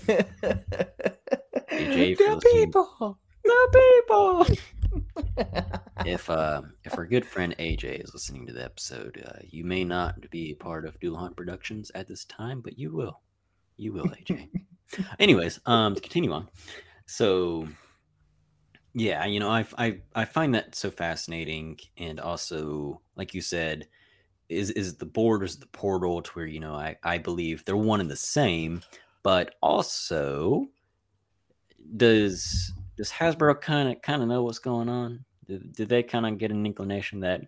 the 2.16 2.40
people, 2.52 3.18
the 3.44 4.02
people. 4.06 4.46
If 6.06 6.30
uh 6.30 6.62
if 6.84 6.96
our 6.96 7.04
good 7.04 7.26
friend 7.26 7.54
AJ 7.58 8.02
is 8.02 8.14
listening 8.14 8.46
to 8.46 8.52
the 8.52 8.64
episode, 8.64 9.22
uh, 9.26 9.40
you 9.48 9.64
may 9.64 9.84
not 9.84 10.30
be 10.30 10.52
a 10.52 10.54
part 10.54 10.86
of 10.86 10.98
Dullahan 10.98 11.36
Productions 11.36 11.90
at 11.94 12.08
this 12.08 12.24
time, 12.24 12.60
but 12.60 12.78
you 12.78 12.92
will. 12.92 13.20
You 13.76 13.92
will, 13.92 14.06
AJ. 14.06 14.48
Anyways, 15.18 15.60
um, 15.66 15.94
to 15.94 16.00
continue 16.00 16.32
on. 16.32 16.48
So, 17.06 17.68
yeah, 18.94 19.26
you 19.26 19.40
know, 19.40 19.50
I 19.50 19.66
I 19.76 20.00
I 20.14 20.24
find 20.24 20.54
that 20.54 20.74
so 20.74 20.90
fascinating, 20.90 21.78
and 21.96 22.18
also, 22.18 23.00
like 23.16 23.34
you 23.34 23.40
said, 23.40 23.86
is 24.48 24.70
is 24.70 24.96
the 24.96 25.06
board 25.06 25.42
is 25.42 25.56
the 25.58 25.66
portal 25.66 26.22
to 26.22 26.30
where 26.32 26.46
you 26.46 26.60
know 26.60 26.74
I 26.74 26.96
I 27.02 27.18
believe 27.18 27.64
they're 27.64 27.76
one 27.76 28.00
and 28.00 28.10
the 28.10 28.16
same, 28.16 28.82
but 29.22 29.54
also 29.62 30.66
does 31.96 32.72
does 33.00 33.10
Hasbro 33.10 33.58
kind 33.62 33.88
of 33.88 34.02
kind 34.02 34.20
of 34.20 34.28
know 34.28 34.42
what's 34.42 34.58
going 34.58 34.90
on? 34.90 35.24
Did, 35.46 35.72
did 35.72 35.88
they 35.88 36.02
kind 36.02 36.26
of 36.26 36.36
get 36.36 36.50
an 36.50 36.66
inclination 36.66 37.20
that 37.20 37.40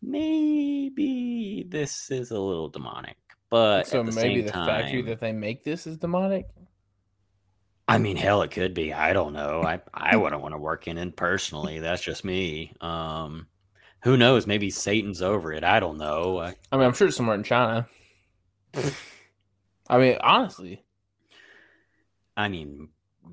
maybe 0.00 1.66
this 1.68 2.08
is 2.12 2.30
a 2.30 2.38
little 2.38 2.68
demonic? 2.68 3.16
But 3.50 3.88
so 3.88 3.98
at 3.98 4.06
the 4.06 4.12
maybe 4.12 4.42
the 4.42 4.52
time, 4.52 4.68
factory 4.68 5.02
that 5.02 5.18
they 5.18 5.32
make 5.32 5.64
this 5.64 5.88
is 5.88 5.96
demonic. 5.96 6.46
I 7.88 7.98
mean, 7.98 8.16
hell, 8.16 8.42
it 8.42 8.52
could 8.52 8.74
be. 8.74 8.92
I 8.92 9.12
don't 9.12 9.32
know. 9.32 9.64
I 9.64 9.80
I 9.92 10.14
wouldn't 10.18 10.40
want 10.40 10.54
to 10.54 10.58
work 10.58 10.86
in 10.86 10.98
it 10.98 11.16
personally. 11.16 11.80
That's 11.80 12.00
just 12.00 12.24
me. 12.24 12.72
Um, 12.80 13.48
who 14.04 14.16
knows? 14.16 14.46
Maybe 14.46 14.70
Satan's 14.70 15.20
over 15.20 15.52
it. 15.52 15.64
I 15.64 15.80
don't 15.80 15.98
know. 15.98 16.38
I, 16.38 16.54
I 16.70 16.76
mean, 16.76 16.86
I'm 16.86 16.94
sure 16.94 17.08
it's 17.08 17.16
somewhere 17.16 17.34
in 17.34 17.42
China. 17.42 17.88
I 19.88 19.98
mean, 19.98 20.18
honestly. 20.20 20.84
I 22.36 22.48
mean, 22.48 22.88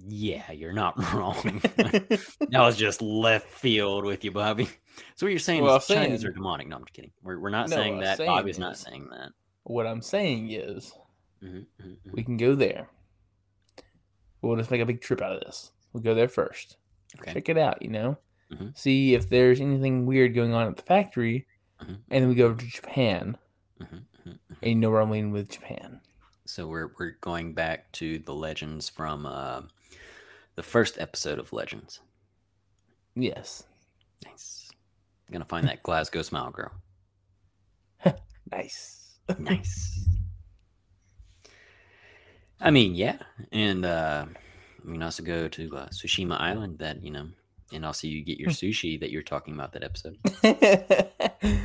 yeah, 0.07 0.51
you're 0.51 0.73
not 0.73 0.97
wrong. 1.13 1.61
that 1.77 2.49
was 2.51 2.77
just 2.77 3.01
left 3.01 3.47
field 3.49 4.05
with 4.05 4.23
you, 4.23 4.31
Bobby. 4.31 4.65
So 5.15 5.25
what 5.25 5.29
you're 5.31 5.39
saying 5.39 5.63
Well, 5.63 5.77
is 5.77 5.89
I'm 5.89 5.97
Chinese 5.97 6.25
are 6.25 6.31
demonic? 6.31 6.67
No, 6.67 6.75
I'm 6.77 6.83
just 6.83 6.93
kidding. 6.93 7.11
We're 7.23 7.39
we're 7.39 7.49
not 7.49 7.69
No, 7.69 7.75
saying 7.77 7.99
that. 7.99 8.17
saying 8.17 8.29
Bobby's 8.29 8.59
not 8.59 8.77
saying 8.77 9.07
that. 9.11 9.31
what 9.63 9.87
I'm 9.87 10.01
saying 10.01 10.51
is, 10.51 10.93
Mhm, 11.43 11.65
mhm, 11.81 11.97
mhm. 12.05 12.11
we 12.11 12.23
can 12.23 12.35
go 12.37 12.53
there. 12.55 12.89
We'll 14.41 14.57
just 14.57 14.71
make 14.71 14.81
a 14.81 14.85
big 14.85 15.01
trip 15.01 15.21
out 15.21 15.33
of 15.33 15.41
this. 15.41 15.71
We'll 15.93 16.03
go 16.03 16.13
there 16.15 16.27
first. 16.27 16.77
Okay. 17.19 17.33
Check 17.33 17.49
it 17.49 17.57
out, 17.57 17.81
you 17.81 17.89
know? 17.89 18.17
Mhm. 18.51 18.77
See 18.77 19.13
if 19.15 19.29
there's 19.29 19.59
anything 19.61 20.05
weird 20.05 20.33
going 20.35 20.53
on 20.53 20.67
at 20.67 20.77
the 20.77 20.83
factory. 20.83 21.47
Mhm. 21.81 21.87
And 22.09 22.23
then 22.23 22.29
we 22.29 22.35
go 22.35 22.53
to 22.53 22.65
Japan. 22.65 23.37
And 23.79 24.37
you 24.63 24.75
know 24.75 24.91
where 24.91 25.01
I'm 25.01 25.09
leaning 25.11 25.31
with 25.31 25.49
Japan. 25.49 26.01
So 26.45 26.67
we're 26.67 26.91
we're 26.99 27.15
going 27.21 27.53
back 27.53 27.91
to 27.93 28.19
the 28.19 28.33
legends 28.33 28.89
from 28.89 29.25
uh, 29.25 29.61
the 30.59 30.63
first 30.63 30.99
episode 30.99 31.39
of 31.39 31.53
Legends. 31.53 32.01
Yes. 33.15 33.63
Nice. 34.25 34.69
I'm 35.25 35.31
gonna 35.31 35.45
find 35.45 35.65
that 35.69 35.81
Glasgow 35.83 36.21
smile 36.21 36.51
girl. 36.51 36.71
Nice. 38.51 39.19
Nice. 39.37 40.05
I 42.59 42.71
mean, 42.71 42.93
yeah, 42.95 43.19
and 43.53 43.85
uh, 43.85 44.25
we 44.83 44.93
can 44.93 45.03
also 45.03 45.21
go 45.23 45.47
to 45.47 45.77
uh, 45.77 45.85
Tsushima 45.89 46.41
Island. 46.41 46.79
That 46.79 47.01
you 47.03 47.11
know, 47.11 47.27
and 47.71 47.85
also 47.85 48.07
you 48.07 48.25
get 48.25 48.39
your 48.39 48.49
sushi 48.49 48.99
that 48.99 49.11
you're 49.11 49.21
talking 49.21 49.53
about 49.53 49.71
that 49.73 49.83
episode. 49.83 50.17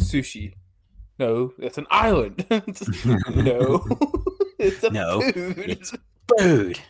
Sushi. 0.00 0.54
No, 1.20 1.52
it's 1.58 1.76
an 1.78 1.86
island. 1.90 2.44
no. 2.50 3.84
it's 4.58 4.82
a 4.82 4.90
No, 4.90 5.20
food. 5.20 5.58
it's 5.58 5.92
Food. 6.38 6.80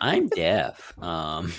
I'm 0.00 0.28
deaf. 0.28 0.92
Um, 1.00 1.52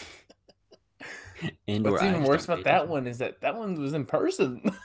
indoor 1.68 1.94
What's 1.94 2.04
even 2.04 2.24
worse 2.24 2.46
about 2.46 2.64
that 2.66 2.88
one 2.88 3.08
is 3.08 3.18
that 3.20 3.42
that 3.42 3.58
one 3.58 3.80
was 3.80 3.94
in 3.94 4.06
person. 4.06 4.62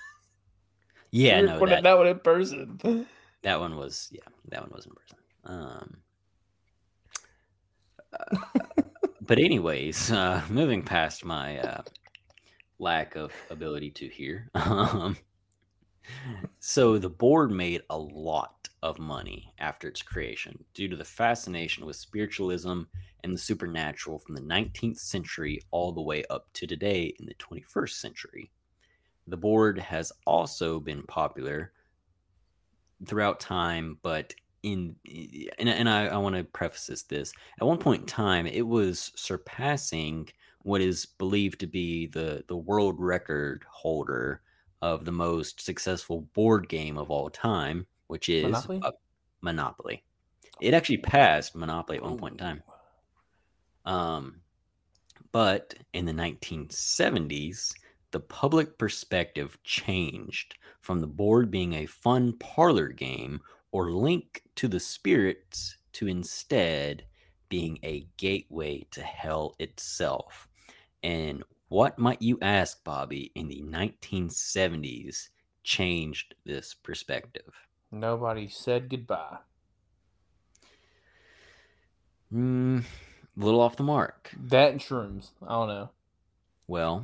Yeah, 1.10 1.40
no, 1.40 1.66
that, 1.66 1.82
that 1.84 1.96
one 1.96 2.06
in 2.06 2.18
person. 2.18 3.06
that 3.42 3.60
one 3.60 3.76
was 3.76 4.08
yeah, 4.12 4.20
that 4.50 4.60
one 4.60 4.70
was 4.74 4.84
in 4.84 4.92
person. 4.92 5.16
Um, 5.44 5.96
uh, 8.12 8.36
but 9.22 9.38
anyways, 9.38 10.12
uh, 10.12 10.42
moving 10.50 10.82
past 10.82 11.24
my 11.24 11.58
uh, 11.60 11.82
lack 12.78 13.16
of 13.16 13.32
ability 13.48 13.90
to 13.92 14.08
hear, 14.08 14.50
um, 14.54 15.16
so 16.58 16.98
the 16.98 17.08
board 17.08 17.50
made 17.50 17.80
a 17.88 17.96
lot 17.96 18.67
of 18.82 18.98
money 18.98 19.52
after 19.58 19.88
its 19.88 20.02
creation 20.02 20.64
due 20.74 20.88
to 20.88 20.96
the 20.96 21.04
fascination 21.04 21.84
with 21.84 21.96
spiritualism 21.96 22.82
and 23.24 23.34
the 23.34 23.38
supernatural 23.38 24.18
from 24.18 24.34
the 24.34 24.40
19th 24.40 24.98
century 24.98 25.60
all 25.70 25.92
the 25.92 26.00
way 26.00 26.24
up 26.30 26.46
to 26.52 26.66
today 26.66 27.14
in 27.18 27.26
the 27.26 27.34
21st 27.34 27.90
century. 27.90 28.50
The 29.26 29.36
board 29.36 29.78
has 29.78 30.12
also 30.26 30.80
been 30.80 31.02
popular 31.02 31.72
throughout 33.06 33.40
time, 33.40 33.98
but 34.02 34.34
in 34.62 34.96
and, 35.58 35.68
and 35.68 35.88
I, 35.88 36.06
I 36.06 36.16
want 36.16 36.34
to 36.34 36.44
preface 36.44 36.86
this, 36.86 37.02
this 37.04 37.32
at 37.60 37.66
one 37.66 37.78
point 37.78 38.02
in 38.02 38.06
time 38.06 38.46
it 38.46 38.66
was 38.66 39.12
surpassing 39.14 40.28
what 40.62 40.80
is 40.80 41.06
believed 41.06 41.60
to 41.60 41.66
be 41.66 42.06
the 42.06 42.44
the 42.48 42.56
world 42.56 42.96
record 42.98 43.64
holder 43.70 44.42
of 44.82 45.04
the 45.04 45.12
most 45.12 45.60
successful 45.60 46.22
board 46.34 46.68
game 46.68 46.98
of 46.98 47.10
all 47.10 47.30
time, 47.30 47.86
which 48.08 48.28
is 48.28 48.42
Monopoly? 48.42 48.80
uh, 48.82 48.90
Monopoly. 49.40 50.04
It 50.60 50.74
actually 50.74 50.98
passed 50.98 51.54
Monopoly 51.54 51.98
at 51.98 52.04
one 52.04 52.18
point 52.18 52.32
in 52.32 52.38
time. 52.38 52.62
Um, 53.84 54.40
but 55.32 55.74
in 55.92 56.04
the 56.04 56.12
1970s, 56.12 57.72
the 58.10 58.20
public 58.20 58.78
perspective 58.78 59.58
changed 59.62 60.56
from 60.80 61.00
the 61.00 61.06
board 61.06 61.50
being 61.50 61.74
a 61.74 61.86
fun 61.86 62.32
parlor 62.38 62.88
game 62.88 63.40
or 63.70 63.92
link 63.92 64.42
to 64.56 64.66
the 64.66 64.80
spirits 64.80 65.76
to 65.92 66.08
instead 66.08 67.04
being 67.48 67.78
a 67.82 68.06
gateway 68.16 68.86
to 68.90 69.02
hell 69.02 69.54
itself. 69.58 70.48
And 71.02 71.42
what 71.68 71.98
might 71.98 72.22
you 72.22 72.38
ask, 72.40 72.82
Bobby, 72.82 73.30
in 73.34 73.48
the 73.48 73.62
1970s 73.62 75.28
changed 75.62 76.34
this 76.44 76.74
perspective? 76.74 77.52
Nobody 77.90 78.48
said 78.48 78.88
goodbye. 78.88 79.38
Mm, 82.32 82.84
a 82.84 83.44
little 83.44 83.60
off 83.60 83.76
the 83.76 83.82
mark. 83.82 84.30
That 84.38 84.72
and 84.72 84.80
shrooms. 84.80 85.30
I 85.46 85.52
don't 85.52 85.68
know. 85.68 85.90
Well, 86.66 87.02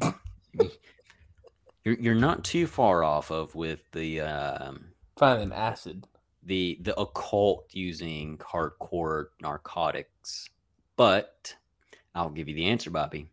you're 1.85 1.99
you're 1.99 2.15
not 2.15 2.45
too 2.45 2.67
far 2.67 3.03
off 3.03 3.31
of 3.31 3.55
with 3.55 3.91
the 3.93 4.21
um, 4.21 4.89
Finding 5.17 5.53
acid. 5.53 6.07
the 6.43 6.79
the 6.83 6.99
occult 7.01 7.69
using 7.73 8.37
hardcore 8.39 9.27
narcotics, 9.41 10.51
but 10.97 11.57
I'll 12.15 12.29
give 12.31 12.49
you 12.49 12.55
the 12.55 12.67
answer, 12.67 12.91
Bobby. 12.91 13.29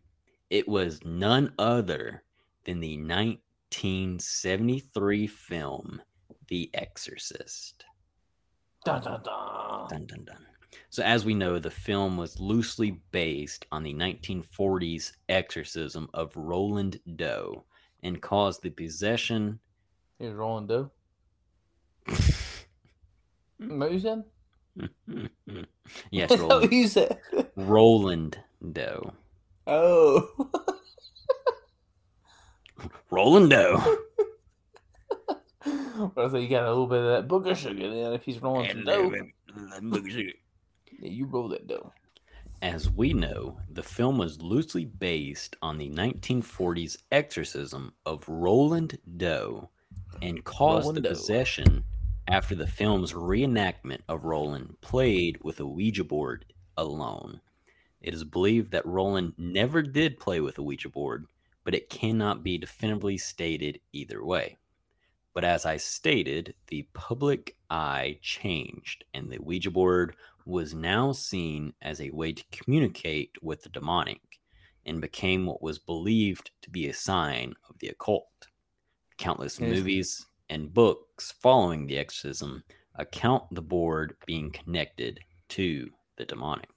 It 0.48 0.66
was 0.66 1.04
none 1.04 1.52
other 1.58 2.22
than 2.64 2.80
the 2.80 2.96
1973 2.96 5.26
film 5.26 6.00
The 6.52 6.68
Exorcist. 6.74 7.86
Dun, 8.84 9.00
dun, 9.00 9.22
dun. 9.22 9.88
Dun, 9.88 10.04
dun, 10.04 10.24
dun. 10.26 10.46
So, 10.90 11.02
as 11.02 11.24
we 11.24 11.32
know, 11.32 11.58
the 11.58 11.70
film 11.70 12.18
was 12.18 12.38
loosely 12.38 13.00
based 13.10 13.64
on 13.72 13.82
the 13.82 13.94
1940s 13.94 15.12
exorcism 15.30 16.10
of 16.12 16.36
Roland 16.36 17.00
Doe 17.16 17.64
and 18.02 18.20
caused 18.20 18.62
the 18.62 18.68
possession. 18.68 19.60
Here's 20.18 20.34
Roland 20.34 20.68
Doe. 20.68 20.90
what 23.56 23.90
you 23.90 23.98
said? 23.98 24.22
yes, 26.10 26.28
what 26.32 26.38
Roland, 26.38 26.72
you 26.74 26.86
said? 26.86 27.18
Roland 27.56 28.38
Doe. 28.72 29.14
Oh. 29.66 30.28
Roland 33.10 33.48
Doe. 33.48 33.96
I 36.16 36.28
say 36.30 36.40
you 36.42 36.48
got 36.48 36.64
a 36.64 36.68
little 36.68 36.86
bit 36.86 37.00
of 37.00 37.06
that 37.06 37.28
booger 37.28 37.56
sugar 37.56 37.88
then 37.90 38.12
if 38.12 38.24
he's 38.24 38.40
rolling 38.40 38.70
some 38.70 38.84
dough. 38.84 39.12
Yeah, 40.98 41.08
you 41.08 41.26
roll 41.26 41.48
that 41.48 41.66
dough. 41.66 41.92
As 42.60 42.88
we 42.88 43.12
know, 43.12 43.58
the 43.68 43.82
film 43.82 44.18
was 44.18 44.40
loosely 44.40 44.84
based 44.84 45.56
on 45.60 45.76
the 45.76 45.90
1940s 45.90 46.96
exorcism 47.10 47.92
of 48.06 48.28
Roland 48.28 48.98
Doe 49.16 49.68
and 50.22 50.44
caused 50.44 50.86
Roland 50.86 50.96
the 50.98 51.08
Doe. 51.08 51.08
possession 51.10 51.84
after 52.28 52.54
the 52.54 52.66
film's 52.66 53.12
reenactment 53.14 54.00
of 54.08 54.24
Roland 54.24 54.76
played 54.80 55.38
with 55.42 55.58
a 55.58 55.66
Ouija 55.66 56.04
board 56.04 56.44
alone. 56.76 57.40
It 58.00 58.14
is 58.14 58.24
believed 58.24 58.70
that 58.72 58.86
Roland 58.86 59.34
never 59.36 59.82
did 59.82 60.20
play 60.20 60.40
with 60.40 60.56
a 60.58 60.62
Ouija 60.62 60.88
board, 60.88 61.26
but 61.64 61.74
it 61.74 61.90
cannot 61.90 62.44
be 62.44 62.58
definitively 62.58 63.18
stated 63.18 63.80
either 63.92 64.24
way. 64.24 64.58
But 65.34 65.44
as 65.44 65.64
I 65.64 65.78
stated, 65.78 66.54
the 66.68 66.86
public 66.92 67.56
eye 67.70 68.18
changed, 68.20 69.04
and 69.14 69.30
the 69.30 69.40
Ouija 69.40 69.70
board 69.70 70.14
was 70.44 70.74
now 70.74 71.12
seen 71.12 71.72
as 71.80 72.00
a 72.00 72.10
way 72.10 72.32
to 72.32 72.44
communicate 72.50 73.30
with 73.42 73.62
the 73.62 73.68
demonic 73.68 74.20
and 74.84 75.00
became 75.00 75.46
what 75.46 75.62
was 75.62 75.78
believed 75.78 76.50
to 76.62 76.70
be 76.70 76.88
a 76.88 76.92
sign 76.92 77.54
of 77.68 77.78
the 77.78 77.88
occult. 77.88 78.48
Countless 79.16 79.60
movies 79.60 80.26
and 80.50 80.74
books 80.74 81.32
following 81.40 81.86
the 81.86 81.98
exorcism 81.98 82.64
account 82.96 83.44
the 83.52 83.62
board 83.62 84.16
being 84.26 84.50
connected 84.50 85.20
to 85.48 85.90
the 86.16 86.24
demonic. 86.24 86.68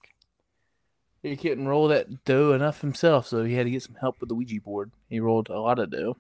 He 1.24 1.36
couldn't 1.36 1.68
roll 1.68 1.88
that 1.88 2.24
dough 2.24 2.54
enough 2.54 2.82
himself, 2.82 3.28
so 3.28 3.44
he 3.44 3.56
had 3.56 3.66
to 3.66 3.72
get 3.72 3.82
some 3.82 3.96
help 3.96 4.20
with 4.20 4.30
the 4.30 4.36
Ouija 4.36 4.62
board. 4.62 4.92
He 5.10 5.20
rolled 5.20 5.50
a 5.50 5.60
lot 5.60 5.80
of 5.80 5.90
dough. 5.90 6.18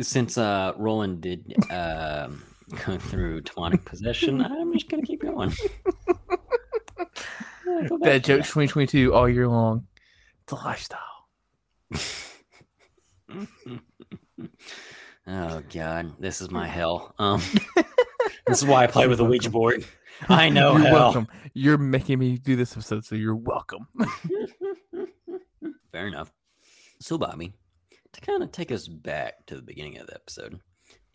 Since 0.00 0.38
uh, 0.38 0.72
Roland 0.76 1.20
did 1.20 1.54
um, 1.70 2.42
go 2.86 2.96
through 2.98 3.42
demonic 3.42 3.84
possession, 3.84 4.40
I'm 4.40 4.72
just 4.72 4.88
gonna 4.88 5.02
keep 5.02 5.22
going. 5.22 5.52
Go 7.88 7.98
Bad 7.98 8.24
jokes 8.24 8.48
2022 8.48 9.14
all 9.14 9.28
year 9.28 9.46
long. 9.46 9.86
It's 10.42 10.52
a 10.52 10.56
lifestyle. 10.56 10.98
Oh 15.26 15.62
god, 15.72 16.14
this 16.18 16.40
is 16.40 16.50
my 16.50 16.66
hell. 16.78 17.14
Um, 17.18 17.40
this 18.46 18.62
is 18.62 18.64
why 18.64 18.84
I 18.84 18.86
play 18.88 19.06
with 19.06 19.20
a 19.20 19.24
Ouija 19.24 19.50
board. 19.50 19.84
I 20.28 20.48
know 20.48 20.72
you're 20.72 20.86
hell. 20.86 20.94
welcome. 20.94 21.28
You're 21.54 21.78
making 21.78 22.18
me 22.18 22.36
do 22.36 22.56
this 22.56 22.72
episode, 22.72 23.04
so 23.04 23.14
you're 23.14 23.36
welcome. 23.36 23.86
Fair 25.92 26.08
enough. 26.08 26.32
So, 27.00 27.16
Bobby, 27.16 27.52
to 28.20 28.26
kind 28.26 28.42
of 28.42 28.52
take 28.52 28.70
us 28.72 28.88
back 28.88 29.46
to 29.46 29.56
the 29.56 29.62
beginning 29.62 29.98
of 29.98 30.06
the 30.06 30.14
episode, 30.14 30.60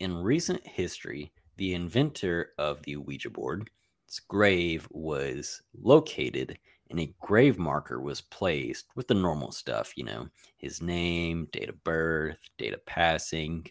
in 0.00 0.22
recent 0.22 0.66
history, 0.66 1.32
the 1.56 1.74
inventor 1.74 2.50
of 2.58 2.82
the 2.82 2.96
Ouija 2.96 3.30
board, 3.30 3.70
board's 4.06 4.20
grave 4.20 4.86
was 4.90 5.62
located, 5.74 6.58
and 6.90 7.00
a 7.00 7.14
grave 7.20 7.58
marker 7.58 8.00
was 8.00 8.20
placed 8.20 8.86
with 8.94 9.08
the 9.08 9.14
normal 9.14 9.50
stuff, 9.50 9.96
you 9.96 10.04
know, 10.04 10.28
his 10.56 10.80
name, 10.80 11.48
date 11.52 11.68
of 11.68 11.82
birth, 11.82 12.38
date 12.56 12.74
of 12.74 12.84
passing. 12.86 13.66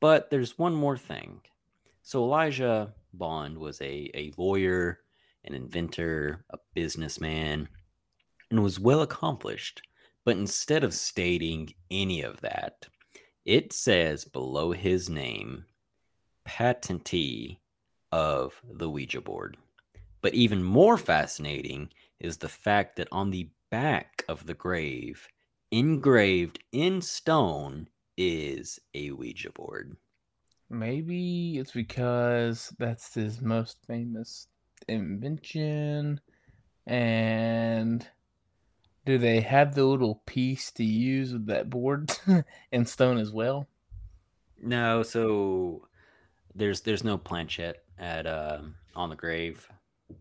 But 0.00 0.30
there's 0.30 0.58
one 0.58 0.74
more 0.74 0.96
thing. 0.96 1.40
So, 2.02 2.22
Elijah 2.22 2.94
Bond 3.12 3.58
was 3.58 3.80
a, 3.80 4.10
a 4.14 4.32
lawyer, 4.36 5.00
an 5.44 5.54
inventor, 5.54 6.44
a 6.50 6.58
businessman, 6.74 7.68
and 8.50 8.62
was 8.62 8.78
well 8.78 9.02
accomplished. 9.02 9.82
But 10.26 10.36
instead 10.36 10.82
of 10.82 10.92
stating 10.92 11.72
any 11.88 12.20
of 12.20 12.40
that, 12.40 12.88
it 13.44 13.72
says 13.72 14.24
below 14.24 14.72
his 14.72 15.08
name, 15.08 15.66
patentee 16.44 17.60
of 18.10 18.60
the 18.68 18.90
Ouija 18.90 19.20
board. 19.20 19.56
But 20.20 20.34
even 20.34 20.64
more 20.64 20.98
fascinating 20.98 21.90
is 22.18 22.38
the 22.38 22.48
fact 22.48 22.96
that 22.96 23.06
on 23.12 23.30
the 23.30 23.50
back 23.70 24.24
of 24.28 24.46
the 24.46 24.54
grave, 24.54 25.28
engraved 25.70 26.58
in 26.72 27.02
stone, 27.02 27.88
is 28.16 28.80
a 28.94 29.12
Ouija 29.12 29.52
board. 29.52 29.96
Maybe 30.68 31.58
it's 31.58 31.70
because 31.70 32.74
that's 32.80 33.14
his 33.14 33.40
most 33.40 33.78
famous 33.86 34.48
invention. 34.88 36.20
And 36.84 38.08
do 39.06 39.16
they 39.18 39.40
have 39.40 39.74
the 39.74 39.84
little 39.84 40.22
piece 40.26 40.70
to 40.72 40.84
use 40.84 41.32
with 41.32 41.46
that 41.46 41.70
board 41.70 42.10
and 42.72 42.88
stone 42.88 43.18
as 43.18 43.30
well? 43.30 43.68
No, 44.62 45.02
so 45.02 45.86
there's 46.54 46.80
there's 46.82 47.04
no 47.04 47.16
planchette 47.18 47.82
at 47.98 48.26
uh, 48.26 48.58
on 48.94 49.08
the 49.10 49.16
grave. 49.16 49.66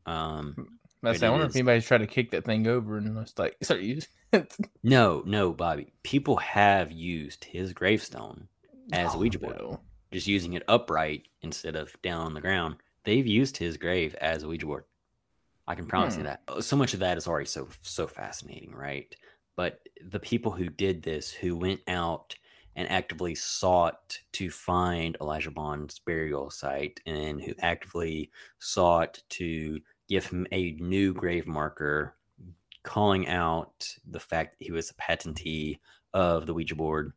Um, 0.05 0.77
That's 1.01 1.21
I 1.23 1.29
wonder 1.29 1.45
if 1.45 1.55
anybody's 1.55 1.85
tried 1.85 1.99
to 1.99 2.07
kick 2.07 2.31
that 2.31 2.45
thing 2.45 2.67
over 2.67 2.97
and 2.97 3.15
just 3.23 3.37
like 3.39 3.55
start 3.61 3.81
using 3.81 4.09
it. 4.33 4.55
no, 4.83 5.23
no, 5.25 5.51
Bobby. 5.53 5.93
People 6.03 6.37
have 6.37 6.91
used 6.91 7.43
his 7.45 7.73
gravestone 7.73 8.47
as 8.91 9.13
a 9.13 9.17
Oh, 9.17 9.19
Ouija 9.19 9.39
board. 9.39 9.57
no. 9.59 9.79
just 10.11 10.27
using 10.27 10.53
it 10.53 10.63
upright 10.67 11.27
instead 11.41 11.75
of 11.75 11.95
down 12.01 12.25
on 12.27 12.33
the 12.33 12.41
ground. 12.41 12.75
They've 13.03 13.25
used 13.27 13.57
his 13.57 13.77
grave 13.77 14.15
as 14.15 14.43
a 14.43 14.47
Ouija 14.47 14.65
board. 14.65 14.83
I 15.67 15.75
can 15.75 15.85
promise 15.87 16.17
you 16.17 16.23
Hmm. 16.23 16.25
that. 16.25 16.43
Uh, 16.47 16.61
So 16.61 16.75
much 16.75 16.93
of 16.93 16.99
that 16.99 17.17
is 17.17 17.27
already 17.27 17.47
so 17.47 17.69
so 17.81 18.07
fascinating, 18.07 18.73
right? 18.73 19.15
But 19.55 19.87
the 20.03 20.19
people 20.19 20.51
who 20.51 20.69
did 20.69 21.03
this, 21.03 21.31
who 21.31 21.57
went 21.57 21.81
out 21.87 22.35
and 22.75 22.89
actively 22.89 23.35
sought 23.35 24.19
to 24.33 24.49
find 24.51 25.15
Elijah 25.21 25.51
Bond's 25.51 25.97
burial 25.99 26.49
site, 26.49 26.99
and 27.05 27.41
who 27.41 27.53
actively 27.59 28.31
sought 28.59 29.23
to 29.29 29.79
give 30.09 30.25
him 30.27 30.45
a 30.51 30.71
new 30.73 31.13
grave 31.13 31.47
marker, 31.47 32.17
calling 32.83 33.27
out 33.27 33.97
the 34.05 34.19
fact 34.19 34.59
that 34.59 34.65
he 34.65 34.71
was 34.71 34.89
a 34.91 34.95
patentee 34.95 35.79
of 36.13 36.45
the 36.47 36.53
Ouija 36.53 36.75
board, 36.75 37.13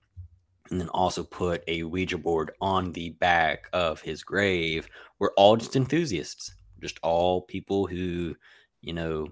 and 0.71 0.81
then 0.81 0.89
also 0.91 1.25
put 1.25 1.65
a 1.67 1.85
Ouija 1.85 2.19
board 2.19 2.53
on 2.61 2.93
the 2.93 3.11
back 3.11 3.69
of 3.73 4.03
his 4.03 4.23
grave 4.23 4.89
were 5.19 5.33
all 5.37 5.57
just 5.57 5.77
enthusiasts, 5.77 6.55
just 6.81 6.99
all 7.03 7.43
people 7.43 7.87
who, 7.87 8.37
you 8.81 8.93
know, 8.93 9.29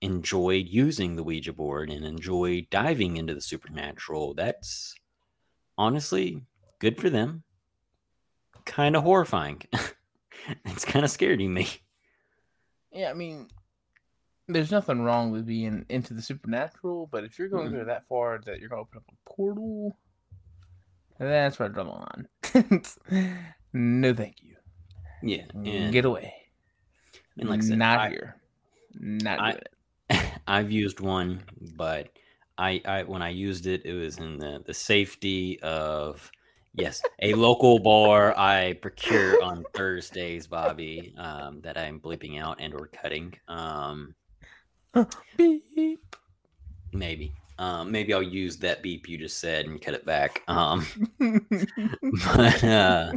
enjoyed 0.00 0.66
using 0.68 1.16
the 1.16 1.22
Ouija 1.22 1.52
board 1.52 1.90
and 1.90 2.04
enjoyed 2.04 2.68
diving 2.70 3.16
into 3.16 3.34
the 3.34 3.40
supernatural. 3.40 4.34
That's 4.34 4.94
honestly 5.76 6.42
good 6.78 7.00
for 7.00 7.10
them. 7.10 7.42
Kind 8.64 8.96
of 8.96 9.02
horrifying. 9.02 9.62
it's 10.64 10.84
kind 10.84 11.04
of 11.04 11.10
scaring 11.10 11.52
me. 11.52 11.68
Yeah, 12.92 13.10
I 13.10 13.14
mean, 13.14 13.48
there's 14.48 14.70
nothing 14.70 15.02
wrong 15.02 15.30
with 15.30 15.46
being 15.46 15.84
into 15.88 16.14
the 16.14 16.22
supernatural, 16.22 17.08
but 17.10 17.24
if 17.24 17.38
you're 17.38 17.48
going 17.48 17.70
to 17.70 17.76
Mm-mm. 17.76 17.80
go 17.80 17.84
that 17.84 18.06
far 18.06 18.40
that 18.46 18.58
you're 18.58 18.68
going 18.68 18.84
to 18.84 18.88
open 18.88 18.98
up 18.98 19.04
a 19.08 19.30
portal, 19.30 19.96
that's 21.18 21.58
where 21.58 21.68
I 21.68 21.72
draw 21.72 21.84
the 21.84 21.90
line. 21.90 22.82
no, 23.72 24.14
thank 24.14 24.42
you. 24.42 24.56
Yeah. 25.22 25.44
Mm, 25.54 25.68
and, 25.68 25.92
Get 25.92 26.04
away. 26.04 26.34
And 27.40 27.48
like 27.50 27.62
said, 27.62 27.78
Not 27.78 27.98
I- 28.00 28.08
here. 28.10 28.36
Not 28.98 29.40
I- 29.40 29.50
it. 29.50 29.68
I've 30.46 30.70
used 30.70 31.00
one, 31.00 31.42
but 31.76 32.08
I, 32.58 32.80
I 32.84 33.02
when 33.04 33.22
I 33.22 33.28
used 33.30 33.66
it, 33.66 33.84
it 33.84 33.92
was 33.94 34.18
in 34.18 34.38
the 34.38 34.62
the 34.66 34.74
safety 34.74 35.60
of 35.60 36.30
yes, 36.74 37.00
a 37.20 37.34
local 37.48 37.78
bar 37.78 38.36
I 38.36 38.72
procure 38.74 39.42
on 39.42 39.64
Thursdays, 39.74 40.46
Bobby, 40.46 41.14
um, 41.16 41.60
that 41.62 41.78
I'm 41.78 42.00
bleeping 42.00 42.40
out 42.40 42.58
and 42.60 42.74
or 42.74 42.88
cutting. 42.88 43.34
Um, 43.48 44.14
Beep. 45.36 46.16
maybe. 46.92 47.32
Um, 47.58 47.92
maybe 47.92 48.14
I'll 48.14 48.22
use 48.22 48.56
that 48.58 48.82
beep 48.82 49.06
you 49.08 49.18
just 49.18 49.38
said 49.38 49.66
and 49.66 49.80
cut 49.80 49.94
it 49.94 50.04
back. 50.06 50.42
Um, 50.48 50.86
but 51.20 52.64
uh, 52.64 53.12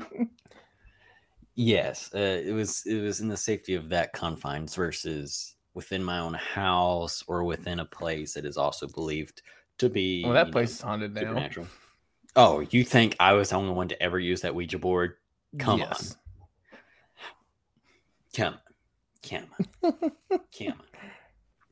yes, 1.55 2.09
uh, 2.13 2.41
it 2.43 2.51
was 2.53 2.83
it 2.85 3.01
was 3.01 3.19
in 3.21 3.27
the 3.27 3.37
safety 3.37 3.75
of 3.75 3.89
that 3.89 4.13
confines 4.13 4.75
versus 4.75 5.55
within 5.73 6.03
my 6.03 6.19
own 6.19 6.33
house 6.35 7.23
or 7.27 7.43
within 7.43 7.79
a 7.79 7.85
place 7.85 8.33
that 8.35 8.45
is 8.45 8.57
also 8.57 8.87
believed 8.87 9.41
to 9.79 9.89
be 9.89 10.23
well, 10.23 10.33
that 10.33 10.47
know, 10.47 10.51
place 10.51 10.71
is 10.71 10.81
haunted 10.81 11.13
now. 11.13 11.49
Oh, 12.35 12.59
you 12.71 12.83
think 12.83 13.15
I 13.19 13.33
was 13.33 13.49
the 13.49 13.55
only 13.57 13.73
one 13.73 13.87
to 13.89 14.01
ever 14.01 14.19
use 14.19 14.41
that 14.41 14.55
Ouija 14.55 14.79
board? 14.79 15.15
Come 15.59 15.81
on. 15.83 15.93
Come. 18.35 18.57
Come. 19.27 19.45
Come 19.81 19.93
on. 20.67 20.73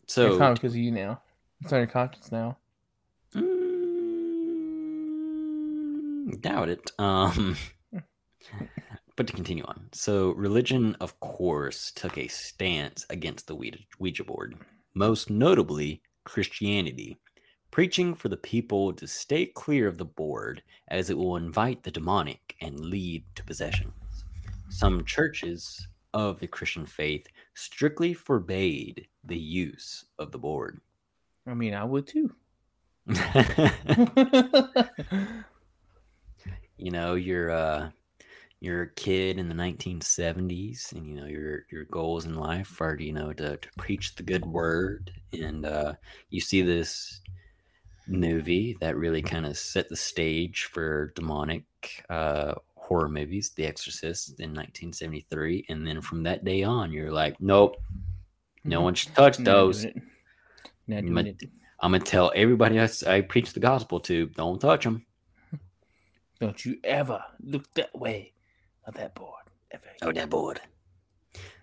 It's 0.04 0.14
So, 0.16 0.38
not 0.38 0.56
because 0.56 0.74
of 0.74 0.78
you 0.78 0.92
now. 0.92 1.22
It's 1.62 1.72
on 1.72 1.80
your 1.80 1.88
conscience 1.88 2.32
now. 2.34 2.58
mm, 3.34 3.48
doubt 6.42 6.68
it. 6.70 6.92
Um, 7.00 7.56
but 9.22 9.28
to 9.28 9.34
continue 9.34 9.64
on. 9.66 9.88
So, 9.92 10.32
religion, 10.32 10.98
of 11.00 11.20
course, 11.20 11.92
took 11.92 12.18
a 12.18 12.28
stance 12.28 13.06
against 13.12 13.46
the 13.46 13.54
Ouija, 13.54 13.78
Ouija 14.00 14.24
board, 14.24 14.56
most 14.96 15.30
notably 15.30 16.02
Christianity, 16.24 17.20
preaching 17.70 18.16
for 18.16 18.30
the 18.30 18.38
people 18.38 18.94
to 18.94 19.06
stay 19.06 19.46
clear 19.46 19.88
of 19.88 20.00
the 20.00 20.06
board 20.06 20.64
as 20.88 21.12
it 21.12 21.18
will 21.20 21.36
invite 21.36 21.84
the 21.84 21.92
demonic 21.92 22.56
and 22.62 22.80
lead 22.80 23.24
to 23.36 23.44
possessions. 23.44 23.94
Some 24.70 25.06
churches 25.06 25.88
of 26.16 26.40
the 26.40 26.48
Christian 26.48 26.88
faith 26.88 27.28
strictly 27.54 28.16
forbade 28.16 29.06
the 29.24 29.38
use 29.38 30.06
of 30.18 30.32
the 30.32 30.40
board. 30.40 30.82
I 31.46 31.54
mean, 31.54 31.76
I 31.76 31.84
would 31.84 32.08
too. 32.08 32.34
you 36.78 36.90
know 36.90 37.14
you're 37.14 37.52
uh 37.52 37.92
you're 38.62 38.84
a 38.84 38.90
kid 38.94 39.40
in 39.40 39.50
the 39.50 39.56
1970s 39.56 40.92
and 40.94 41.06
you 41.08 41.16
know 41.16 41.26
your 41.26 41.66
your 41.72 41.84
goals 41.86 42.26
in 42.26 42.36
life 42.36 42.80
are 42.80 42.96
you 42.96 43.12
know 43.12 43.34
to, 43.34 43.58
to 43.58 43.68
preach 43.78 44.16
the 44.16 44.24
good 44.24 44.46
word 44.46 45.12
and 45.34 45.66
uh 45.66 45.94
you 46.30 46.40
see 46.40 46.62
this 46.62 47.22
movie 48.08 48.78
that 48.80 48.96
really 48.96 49.22
kind 49.22 49.46
of 49.46 49.58
set 49.58 49.90
the 49.90 49.96
stage 49.96 50.66
for 50.72 51.12
demonic 51.16 51.64
uh 52.10 52.54
horror 52.76 53.10
movies 53.10 53.52
the 53.56 53.66
exorcist 53.66 54.30
in 54.40 54.50
1973 54.52 55.66
and 55.70 55.86
then 55.88 56.00
from 56.00 56.24
that 56.24 56.46
day 56.46 56.64
on 56.64 56.92
you're 56.94 57.12
like 57.12 57.36
nope. 57.42 57.76
No 58.64 58.82
one 58.82 58.94
should 58.94 59.16
touch 59.16 59.38
those. 59.38 59.88
Not 60.86 61.04
Ma- 61.04 61.24
i'm 61.80 61.92
gonna 61.94 62.00
tell 62.00 62.32
everybody 62.36 62.80
I, 62.80 62.84
s- 62.84 63.02
I 63.02 63.22
preach 63.22 63.54
the 63.54 63.60
gospel 63.60 64.00
to 64.02 64.28
don't 64.28 64.60
touch 64.62 64.84
them 64.84 65.04
Don't 66.40 66.64
you 66.64 66.78
ever 66.84 67.24
look 67.40 67.72
that 67.74 67.98
way 67.98 68.34
at 68.88 68.94
that 68.96 69.16
board. 69.16 69.44
Oh, 70.02 70.12
that 70.12 70.30
board. 70.30 70.60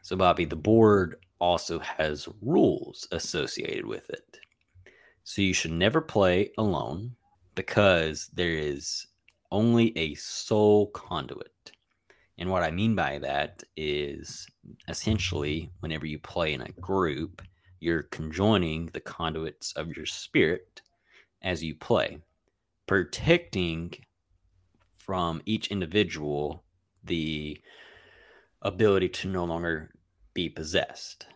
So, 0.03 0.17
Bobby, 0.17 0.45
the 0.45 0.57
board 0.57 1.17
also 1.41 1.79
has 1.79 2.29
rules 2.41 3.07
associated 3.13 3.87
with 3.87 4.09
it. 4.11 4.39
So, 5.25 5.43
you 5.43 5.53
should 5.53 5.73
never 5.73 6.01
play 6.01 6.53
alone 6.57 7.17
because 7.55 8.29
there 8.33 8.53
is 8.53 9.07
only 9.51 9.97
a 9.99 10.15
sole 10.15 10.89
conduit. 10.89 11.73
And 12.39 12.51
what 12.51 12.63
I 12.63 12.71
mean 12.71 12.95
by 12.95 13.19
that 13.19 13.65
is 13.77 14.47
essentially, 14.89 15.71
whenever 15.81 16.07
you 16.07 16.21
play 16.21 16.53
in 16.53 16.61
a 16.61 16.73
group, 16.81 17.43
you're 17.81 18.05
conjoining 18.05 18.87
the 18.87 19.01
conduits 19.01 19.73
of 19.73 19.97
your 19.97 20.07
spirit 20.07 20.83
as 21.43 21.63
you 21.63 21.75
play, 21.75 22.19
protecting 22.87 23.93
from 24.97 25.43
each 25.47 25.69
individual 25.69 26.63
the 27.09 27.61
ability 28.63 29.09
to 29.09 29.29
no 29.29 29.45
longer 29.45 29.91
be 30.35 30.49
possessed 30.49 31.27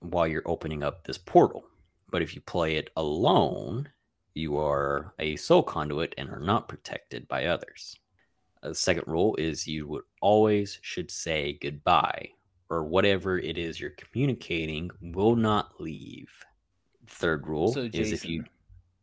while 0.00 0.26
you're 0.26 0.42
opening 0.48 0.82
up 0.82 1.04
this 1.04 1.18
portal. 1.18 1.64
But 2.10 2.22
if 2.22 2.34
you 2.34 2.40
play 2.40 2.76
it 2.76 2.90
alone, 2.96 3.88
you 4.34 4.58
are 4.58 5.14
a 5.18 5.36
soul 5.36 5.62
conduit 5.62 6.14
and 6.18 6.30
are 6.30 6.40
not 6.40 6.68
protected 6.68 7.28
by 7.28 7.46
others. 7.46 7.98
The 8.62 8.74
second 8.74 9.04
rule 9.06 9.34
is 9.36 9.66
you 9.66 9.88
would 9.88 10.04
always 10.20 10.78
should 10.82 11.10
say 11.10 11.58
goodbye 11.60 12.28
or 12.70 12.84
whatever 12.84 13.38
it 13.38 13.58
is 13.58 13.80
you're 13.80 13.90
communicating 13.90 14.90
will 15.00 15.36
not 15.36 15.80
leave. 15.80 16.30
Third 17.06 17.46
rule 17.46 17.72
So, 17.72 17.88
is 17.92 18.12
if 18.12 18.24
you 18.24 18.44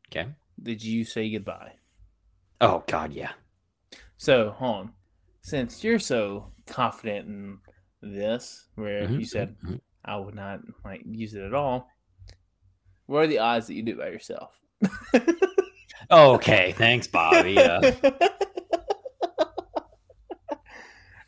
okay. 0.07 0.29
did 0.61 0.83
you 0.83 1.03
say 1.03 1.29
goodbye? 1.29 1.73
Oh 2.61 2.83
God, 2.87 3.13
yeah. 3.13 3.31
So, 4.17 4.51
hold 4.51 4.75
on. 4.75 4.93
Since 5.41 5.83
you're 5.83 5.99
so 5.99 6.51
confident 6.67 7.27
in 7.27 7.59
this, 8.01 8.67
where 8.75 9.07
Mhm, 9.07 9.19
you 9.19 9.25
said 9.25 9.55
mhm. 9.63 9.79
I 10.05 10.17
would 10.17 10.35
not 10.35 10.61
like 10.85 11.01
use 11.05 11.33
it 11.33 11.41
at 11.43 11.53
all, 11.53 11.89
what 13.05 13.19
are 13.23 13.27
the 13.27 13.39
odds 13.39 13.67
that 13.67 13.73
you 13.73 13.83
do 13.83 13.91
it 13.93 13.97
by 13.99 14.07
yourself? 14.09 14.59
Okay, 16.11 16.71
thanks, 16.73 17.07
Bobby. 17.07 17.57
Uh, 17.57 17.91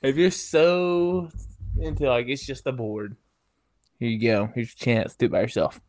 if 0.02 0.16
you're 0.16 0.32
so 0.32 1.30
into 1.80 2.08
like 2.08 2.28
it's 2.28 2.46
just 2.46 2.66
a 2.68 2.72
board, 2.72 3.16
here 4.00 4.10
you 4.10 4.20
go. 4.20 4.50
Here's 4.56 4.74
your 4.80 4.86
chance. 4.96 5.16
Do 5.16 5.26
it 5.28 5.32
by 5.32 5.42
yourself. 5.42 5.80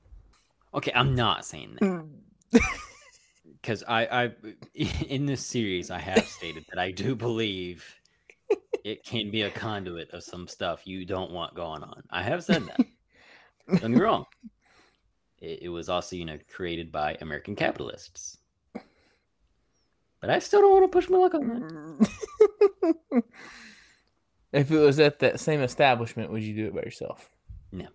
okay, 0.74 0.92
I'm 0.94 1.14
not 1.14 1.44
saying 1.44 1.76
that. 1.80 2.60
because 3.60 3.84
I, 3.86 4.06
I 4.24 4.30
in 5.08 5.26
this 5.26 5.44
series 5.46 5.90
I 5.90 5.98
have 5.98 6.26
stated 6.26 6.64
that 6.70 6.78
I 6.78 6.90
do 6.90 7.14
believe 7.14 7.84
it 8.84 9.04
can 9.04 9.30
be 9.30 9.42
a 9.42 9.50
conduit 9.50 10.10
of 10.10 10.22
some 10.22 10.46
stuff 10.46 10.86
you 10.86 11.04
don't 11.04 11.30
want 11.30 11.54
going 11.54 11.82
on. 11.82 12.02
I 12.10 12.22
have 12.22 12.44
said 12.44 12.64
that. 12.66 12.80
don't 13.80 13.92
me 13.92 14.00
wrong. 14.00 14.24
It, 15.38 15.62
it 15.62 15.68
was 15.68 15.88
also 15.88 16.16
you 16.16 16.24
know 16.24 16.38
created 16.52 16.90
by 16.92 17.16
American 17.20 17.54
capitalists, 17.56 18.38
but 20.20 20.30
I 20.30 20.38
still 20.38 20.60
don't 20.60 20.72
want 20.72 20.84
to 20.84 20.88
push 20.88 21.08
my 21.08 21.18
luck 21.18 21.34
on 21.34 22.08
that. 22.80 23.22
if 24.52 24.70
it 24.70 24.78
was 24.78 25.00
at 25.00 25.18
that 25.20 25.40
same 25.40 25.60
establishment, 25.60 26.30
would 26.30 26.42
you 26.42 26.54
do 26.54 26.66
it 26.66 26.74
by 26.74 26.82
yourself? 26.82 27.30
No. 27.70 27.88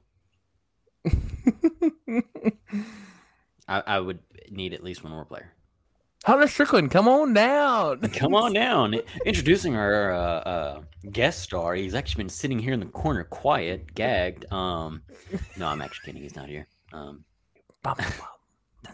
I, 3.67 3.83
I 3.85 3.99
would 3.99 4.19
need 4.49 4.73
at 4.73 4.83
least 4.83 5.03
one 5.03 5.11
more 5.13 5.25
player. 5.25 5.53
Hunter 6.25 6.47
Strickland, 6.47 6.91
come 6.91 7.07
on 7.07 7.33
down. 7.33 8.01
Come 8.13 8.33
on 8.35 8.53
down. 8.53 8.95
Introducing 9.25 9.75
our 9.77 10.11
uh, 10.11 10.39
uh, 10.39 10.81
guest 11.11 11.41
star. 11.41 11.73
He's 11.75 11.95
actually 11.95 12.23
been 12.25 12.29
sitting 12.29 12.59
here 12.59 12.73
in 12.73 12.79
the 12.81 12.85
corner, 12.87 13.23
quiet, 13.23 13.93
gagged. 13.95 14.51
Um, 14.51 15.03
no, 15.55 15.67
I'm 15.67 15.81
actually 15.81 16.07
kidding. 16.07 16.23
He's 16.23 16.35
not 16.35 16.49
here. 16.49 16.67
Um, 16.91 17.23
Bum, 17.83 17.95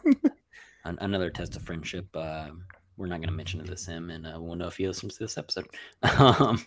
bum, 0.03 0.15
an- 0.85 0.97
another 1.01 1.29
test 1.31 1.55
of 1.55 1.63
friendship. 1.63 2.05
Uh, 2.13 2.49
we're 2.97 3.07
not 3.07 3.17
going 3.17 3.29
to 3.29 3.33
mention 3.35 3.61
it 3.61 3.75
to 3.75 3.91
him, 3.91 4.11
and 4.11 4.27
uh, 4.27 4.37
we'll 4.39 4.55
know 4.55 4.67
if 4.67 4.77
he 4.77 4.85
listens 4.87 5.17
to 5.17 5.23
this 5.23 5.37
episode. 5.37 5.65
Um, 6.03 6.63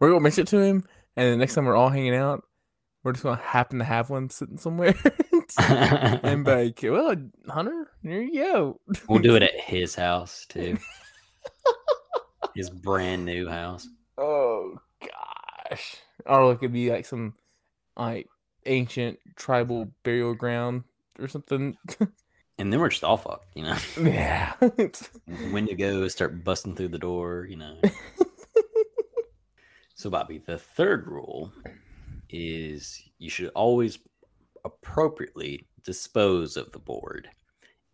we're 0.00 0.08
gonna 0.08 0.20
mention 0.20 0.42
it 0.42 0.48
to 0.48 0.58
him, 0.58 0.84
and 1.16 1.32
the 1.32 1.36
next 1.36 1.54
time 1.54 1.66
we're 1.66 1.76
all 1.76 1.90
hanging 1.90 2.14
out, 2.14 2.42
we're 3.04 3.12
just 3.12 3.22
gonna 3.22 3.40
happen 3.40 3.78
to 3.78 3.84
have 3.84 4.10
one 4.10 4.30
sitting 4.30 4.56
somewhere, 4.58 4.94
and 5.58 6.44
be 6.44 6.50
like, 6.54 6.80
"Well, 6.82 7.14
Hunter, 7.48 7.88
here 8.02 8.22
you 8.22 8.42
go." 8.42 8.80
we'll 9.08 9.20
do 9.20 9.36
it 9.36 9.42
at 9.42 9.58
his 9.60 9.94
house 9.94 10.46
too. 10.48 10.78
His 12.54 12.70
brand 12.70 13.24
new 13.24 13.48
house. 13.48 13.88
Oh 14.16 14.78
gosh. 15.00 15.96
Or 16.24 16.52
it 16.52 16.58
could 16.58 16.72
be 16.72 16.90
like 16.90 17.04
some 17.06 17.34
like 17.96 18.28
ancient 18.64 19.18
tribal 19.36 19.92
burial 20.02 20.34
ground 20.34 20.84
or 21.18 21.28
something. 21.28 21.76
And 22.58 22.72
then 22.72 22.80
we're 22.80 22.88
just 22.88 23.04
all 23.04 23.18
fucked, 23.18 23.54
you 23.54 23.64
know. 23.64 23.76
yeah. 24.00 24.54
when 25.50 25.66
to 25.66 25.74
go, 25.74 26.08
start 26.08 26.42
busting 26.42 26.74
through 26.74 26.88
the 26.88 26.98
door, 26.98 27.46
you 27.50 27.56
know. 27.58 27.78
so, 29.94 30.08
Bobby, 30.08 30.38
the 30.38 30.56
third 30.56 31.06
rule 31.06 31.52
is 32.30 33.02
you 33.18 33.28
should 33.28 33.50
always 33.50 33.98
appropriately 34.66 35.66
dispose 35.84 36.56
of 36.56 36.72
the 36.72 36.78
board. 36.78 37.28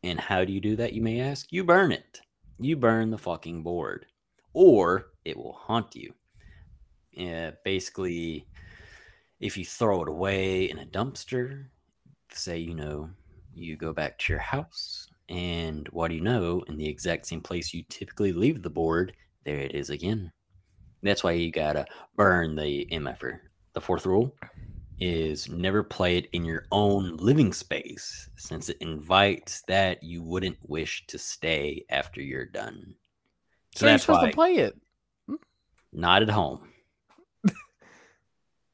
And 0.02 0.18
how 0.18 0.44
do 0.44 0.52
you 0.52 0.60
do 0.60 0.74
that, 0.76 0.94
you 0.94 1.02
may 1.02 1.20
ask? 1.20 1.52
You 1.52 1.62
burn 1.62 1.92
it. 1.92 2.20
You 2.58 2.76
burn 2.76 3.10
the 3.10 3.18
fucking 3.18 3.62
board, 3.62 4.06
or 4.52 5.12
it 5.24 5.36
will 5.36 5.52
haunt 5.52 5.94
you. 5.94 6.12
Basically, 7.64 8.46
if 9.40 9.56
you 9.56 9.64
throw 9.64 10.02
it 10.02 10.08
away 10.08 10.64
in 10.64 10.78
a 10.78 10.86
dumpster, 10.86 11.66
say, 12.30 12.58
you 12.58 12.74
know, 12.74 13.10
you 13.54 13.76
go 13.76 13.92
back 13.92 14.18
to 14.18 14.32
your 14.32 14.40
house, 14.40 15.08
and 15.28 15.88
what 15.88 16.08
do 16.08 16.14
you 16.14 16.20
know? 16.20 16.62
In 16.68 16.76
the 16.76 16.88
exact 16.88 17.26
same 17.26 17.40
place 17.40 17.74
you 17.74 17.84
typically 17.88 18.32
leave 18.32 18.62
the 18.62 18.70
board, 18.70 19.12
there 19.44 19.58
it 19.58 19.74
is 19.74 19.90
again. 19.90 20.32
That's 21.02 21.24
why 21.24 21.32
you 21.32 21.50
gotta 21.50 21.84
burn 22.16 22.54
the 22.54 22.86
MFR. 22.92 23.24
Er, 23.24 23.42
the 23.72 23.80
fourth 23.80 24.06
rule 24.06 24.34
is 25.02 25.48
never 25.48 25.82
play 25.82 26.16
it 26.16 26.28
in 26.32 26.44
your 26.44 26.66
own 26.70 27.16
living 27.16 27.52
space, 27.52 28.30
since 28.36 28.68
it 28.68 28.76
invites 28.80 29.62
that 29.62 30.00
you 30.00 30.22
wouldn't 30.22 30.58
wish 30.68 31.04
to 31.08 31.18
stay 31.18 31.84
after 31.90 32.22
you're 32.22 32.46
done. 32.46 32.94
So 33.74 33.86
So 33.86 33.88
you're 33.88 33.98
supposed 33.98 34.22
why 34.22 34.30
to 34.30 34.34
play 34.34 34.54
it. 34.58 34.80
Mm. 35.28 35.38
not 35.92 36.22
at 36.22 36.30
home. 36.30 36.68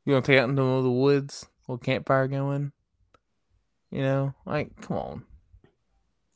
You 0.04 0.14
gonna 0.14 0.22
take 0.22 0.38
out 0.38 0.48
into 0.48 0.56
the 0.56 0.62
middle 0.62 0.78
of 0.78 0.84
the 0.84 0.90
woods, 0.90 1.46
little 1.66 1.76
campfire 1.78 2.28
going. 2.28 2.72
You 3.90 4.00
know, 4.00 4.34
like 4.46 4.74
come 4.80 4.96
on. 4.96 5.24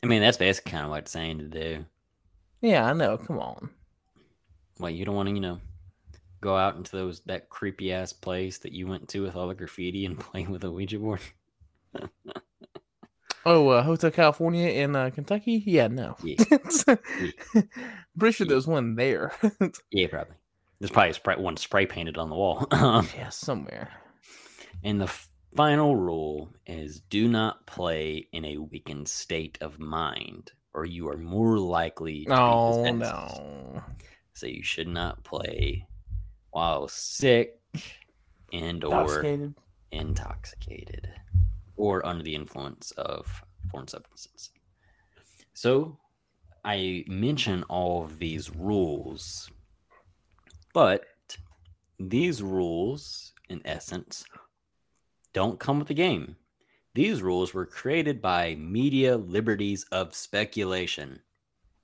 I 0.02 0.06
mean, 0.06 0.20
that's 0.20 0.36
basically 0.36 0.72
kind 0.72 0.84
of 0.84 0.90
what 0.90 1.00
it's 1.00 1.10
saying 1.10 1.38
to 1.38 1.44
do. 1.44 1.86
Yeah, 2.60 2.84
I 2.84 2.92
know. 2.92 3.16
Come 3.16 3.38
on. 3.38 3.70
Well, 4.78 4.90
you 4.90 5.04
don't 5.06 5.14
want 5.14 5.28
to, 5.30 5.34
you 5.34 5.40
know, 5.40 5.60
go 6.42 6.56
out 6.56 6.76
into 6.76 6.92
those 6.94 7.20
that 7.20 7.48
creepy 7.48 7.92
ass 7.94 8.12
place 8.12 8.58
that 8.58 8.72
you 8.72 8.86
went 8.86 9.08
to 9.10 9.20
with 9.22 9.34
all 9.36 9.48
the 9.48 9.54
graffiti 9.54 10.04
and 10.04 10.18
play 10.20 10.44
with 10.46 10.64
a 10.64 10.70
Ouija 10.70 10.98
board? 10.98 11.20
Oh, 13.44 13.68
uh, 13.70 13.82
Hotel 13.82 14.10
California 14.12 14.68
in 14.68 14.94
uh, 14.94 15.10
Kentucky? 15.10 15.62
Yeah, 15.66 15.88
no. 15.88 16.16
Yeah. 16.22 16.36
Pretty 18.16 18.32
sure 18.32 18.44
Yeah. 18.44 18.48
there 18.48 18.54
was 18.56 18.68
one 18.68 18.94
there. 18.94 19.32
yeah, 19.90 20.06
probably. 20.06 20.36
There's 20.78 20.90
probably 20.92 21.10
a 21.10 21.14
spray, 21.14 21.36
one 21.36 21.56
spray 21.56 21.86
painted 21.86 22.18
on 22.18 22.28
the 22.30 22.36
wall. 22.36 22.66
Um, 22.70 23.08
yeah, 23.16 23.30
somewhere. 23.30 23.90
and 24.84 25.00
the 25.00 25.12
final 25.56 25.96
rule 25.96 26.52
is 26.66 27.00
do 27.00 27.28
not 27.28 27.66
play 27.66 28.28
in 28.32 28.44
a 28.44 28.58
weakened 28.58 29.08
state 29.08 29.58
of 29.60 29.78
mind, 29.80 30.52
or 30.74 30.84
you 30.84 31.08
are 31.08 31.16
more 31.18 31.58
likely 31.58 32.24
to 32.26 32.32
Oh 32.34 32.84
possessed. 32.84 32.98
no. 33.42 33.82
So 34.34 34.46
you 34.46 34.62
should 34.62 34.88
not 34.88 35.22
play 35.24 35.86
while 36.52 36.88
sick 36.88 37.60
and 38.52 38.84
or 38.84 39.22
Intoxicated. 39.90 41.10
or 41.76 42.04
under 42.06 42.22
the 42.22 42.34
influence 42.34 42.92
of 42.92 43.42
foreign 43.70 43.88
substances. 43.88 44.50
So 45.54 45.98
I 46.64 47.04
mention 47.08 47.62
all 47.64 48.04
of 48.04 48.18
these 48.18 48.54
rules, 48.54 49.50
but 50.72 51.04
these 51.98 52.42
rules, 52.42 53.32
in 53.48 53.60
essence, 53.64 54.24
don't 55.32 55.60
come 55.60 55.78
with 55.78 55.88
the 55.88 55.94
game. 55.94 56.36
These 56.94 57.22
rules 57.22 57.54
were 57.54 57.66
created 57.66 58.20
by 58.20 58.54
media 58.56 59.16
liberties 59.16 59.84
of 59.92 60.14
speculation. 60.14 61.20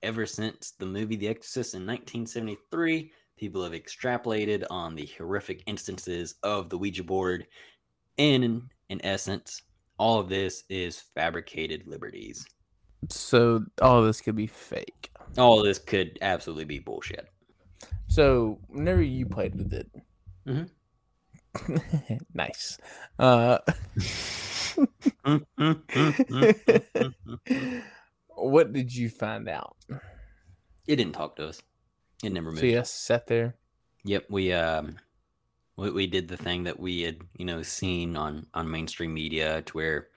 Ever 0.03 0.27
since 0.27 0.73
the 0.73 0.87
movie 0.87 1.17
The 1.17 1.29
Exorcist 1.29 1.75
in 1.75 1.81
1973, 1.87 3.11
people 3.39 3.63
have 3.63 3.73
extrapolated 3.73 4.65
on 4.71 4.95
the 4.95 5.09
horrific 5.17 5.63
instances 5.67 6.35
of 6.43 6.69
the 6.69 6.79
Ouija 6.79 7.05
board. 7.05 7.47
And 8.19 8.45
in, 8.45 8.71
in 8.89 9.05
essence, 9.05 9.63
all 9.99 10.21
of 10.21 10.29
this 10.29 10.65
is 10.69 11.01
fabricated 11.15 11.87
liberties. 11.87 12.47
So 13.11 13.65
all 13.81 14.01
of 14.01 14.07
this 14.07 14.21
could 14.21 14.37
be 14.37 14.47
fake. 14.47 15.11
All 15.37 15.59
of 15.61 15.65
this 15.65 15.79
could 15.79 16.19
absolutely 16.21 16.65
be 16.65 16.79
bullshit. 16.81 17.29
So 18.09 18.59
whenever 18.69 19.03
you 19.03 19.27
played 19.27 19.55
with 19.55 19.73
it, 19.73 19.91
Mhm. 20.47 20.71
nice. 22.35 22.79
Uh, 23.19 23.59
what 28.29 28.73
did 28.73 28.95
you 28.95 29.09
find 29.11 29.49
out? 29.49 29.77
it 30.87 30.97
didn't 30.97 31.13
talk 31.13 31.37
to 31.37 31.49
us. 31.49 31.61
It 32.23 32.33
never 32.33 32.51
moved. 32.51 32.61
Just 32.61 33.05
sat 33.05 33.27
there. 33.27 33.55
Yep, 34.05 34.27
we 34.31 34.53
um 34.53 34.97
we, 35.77 35.91
we 35.91 36.07
did 36.07 36.29
the 36.29 36.37
thing 36.37 36.65
that 36.65 36.79
we 36.79 37.03
had, 37.03 37.19
you 37.37 37.45
know, 37.45 37.63
seen 37.63 38.17
on 38.17 38.47
on 38.55 38.71
mainstream 38.71 39.15
media 39.15 39.63
to 39.63 39.73
where 39.73 40.09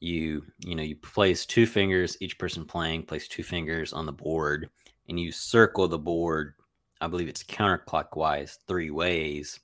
you, 0.00 0.44
you 0.60 0.74
know, 0.74 0.82
you 0.82 0.96
place 0.96 1.44
two 1.46 1.66
fingers, 1.66 2.16
each 2.20 2.38
person 2.38 2.64
playing 2.64 3.04
place 3.04 3.28
two 3.28 3.42
fingers 3.42 3.92
on 3.92 4.06
the 4.06 4.12
board 4.12 4.68
and 5.08 5.18
you 5.20 5.32
circle 5.32 5.88
the 5.88 5.98
board, 5.98 6.54
I 7.00 7.06
believe 7.08 7.28
it's 7.28 7.42
counterclockwise 7.42 8.58
3 8.66 8.90
ways. 8.90 9.60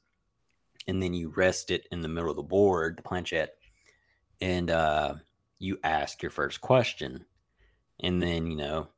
And 0.89 1.03
then 1.03 1.15
you 1.15 1.33
rest 1.35 1.71
it 1.71 1.87
in 1.91 2.01
the 2.01 2.09
middle 2.09 2.31
of 2.31 2.37
the 2.37 2.43
board, 2.43 2.99
the 2.99 3.03
planchette, 3.03 3.55
and 4.41 4.71
uh 4.71 5.15
you 5.59 5.79
ask 5.83 6.23
your 6.23 6.31
first 6.31 6.61
question. 6.61 7.25
And 8.01 8.23
then, 8.23 8.47
you 8.47 8.57
know, 8.57 8.89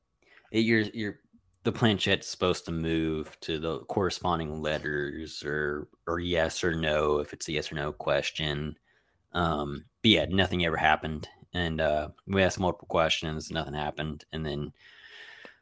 it, 0.50 0.60
you're 0.60 0.80
you're 0.92 1.18
the 1.64 1.72
planchette's 1.72 2.26
supposed 2.26 2.64
to 2.64 2.72
move 2.72 3.38
to 3.40 3.58
the 3.58 3.80
corresponding 3.80 4.62
letters 4.62 5.42
or 5.44 5.88
or 6.06 6.20
yes 6.20 6.62
or 6.64 6.74
no 6.74 7.18
if 7.18 7.32
it's 7.32 7.48
a 7.48 7.52
yes 7.52 7.70
or 7.70 7.74
no 7.74 7.92
question. 7.92 8.76
Um, 9.32 9.84
but 10.02 10.10
yeah, 10.10 10.26
nothing 10.28 10.64
ever 10.64 10.76
happened, 10.76 11.28
and 11.52 11.80
uh, 11.80 12.08
we 12.26 12.42
asked 12.42 12.60
multiple 12.60 12.88
questions, 12.88 13.50
nothing 13.50 13.74
happened, 13.74 14.24
and 14.32 14.44
then 14.44 14.72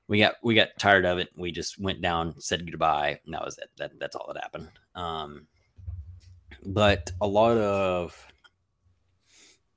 we 0.09 0.19
got 0.21 0.35
we 0.43 0.55
got 0.55 0.69
tired 0.79 1.05
of 1.05 1.19
it. 1.19 1.31
We 1.37 1.51
just 1.51 1.81
went 1.81 2.01
down, 2.01 2.41
said 2.41 2.71
goodbye, 2.71 3.21
and 3.25 3.35
that 3.35 3.45
was 3.45 3.59
it. 3.59 3.71
That 3.77 3.99
that's 3.99 4.15
all 4.15 4.33
that 4.33 4.43
happened. 4.43 4.71
Um, 4.95 5.47
but 6.65 7.11
a 7.21 7.27
lot 7.27 7.57
of 7.57 8.27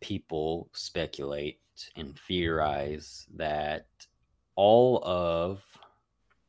people 0.02 0.70
speculate 0.74 1.60
and 1.96 2.18
theorize 2.28 3.26
that 3.36 3.88
all 4.56 5.02
of 5.04 5.64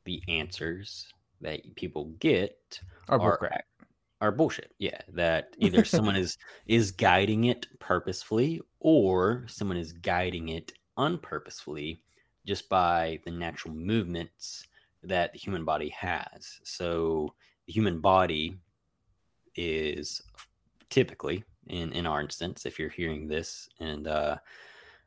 the 0.05 0.23
answers 0.29 1.13
that 1.41 1.61
people 1.77 2.07
get 2.21 2.81
Or- 3.09 3.19
bullcrap. 3.39 3.63
are 4.21 4.33
bullshit. 4.33 4.73
Yeah, 4.79 5.01
that 5.15 5.55
either 5.59 5.85
someone 5.85 6.17
is 6.17 6.37
is 6.67 6.91
guiding 6.91 7.45
it 7.45 7.67
purposefully 7.79 8.61
or 8.81 9.45
someone 9.49 9.77
is 9.79 9.93
guiding 9.93 10.51
it 10.51 10.73
unpurposefully 10.99 12.01
just 12.47 12.69
by 12.69 13.21
the 13.25 13.31
natural 13.31 13.75
movements 13.75 14.67
that 15.03 15.33
the 15.33 15.39
human 15.39 15.65
body 15.65 15.89
has. 15.91 16.61
So 16.65 17.35
the 17.67 17.73
human 17.73 18.01
body 18.01 18.59
is 19.57 20.21
typically 20.91 21.45
in 21.69 21.93
in 21.93 22.07
our 22.07 22.21
instance 22.21 22.67
if 22.67 22.79
you're 22.79 22.89
hearing 22.89 23.29
this 23.29 23.69
and 23.81 24.07
uh 24.09 24.37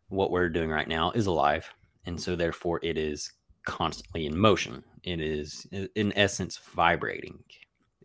what 0.10 0.32
we're 0.32 0.50
doing 0.50 0.70
right 0.70 0.88
now 0.88 1.12
is 1.12 1.26
alive 1.26 1.68
and 2.06 2.20
so 2.20 2.36
therefore 2.36 2.80
it 2.84 2.98
is 2.98 3.32
constantly 3.66 4.26
in 4.26 4.38
motion. 4.38 4.84
It 5.04 5.20
is 5.20 5.68
in 5.96 6.14
essence 6.16 6.58
vibrating. 6.58 7.44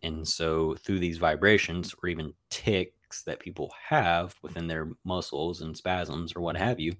And 0.03 0.27
so 0.27 0.75
through 0.75 1.01
these 1.01 1.19
vibrations 1.19 1.95
or 2.03 2.09
even 2.09 2.33
ticks 2.51 3.23
that 3.25 3.41
people 3.41 3.73
have 3.89 4.35
within 4.43 4.69
their 4.69 4.91
muscles 5.05 5.61
and 5.61 5.77
spasms 5.77 6.35
or 6.37 6.41
what 6.41 6.57
have 6.57 6.79
you 6.79 6.95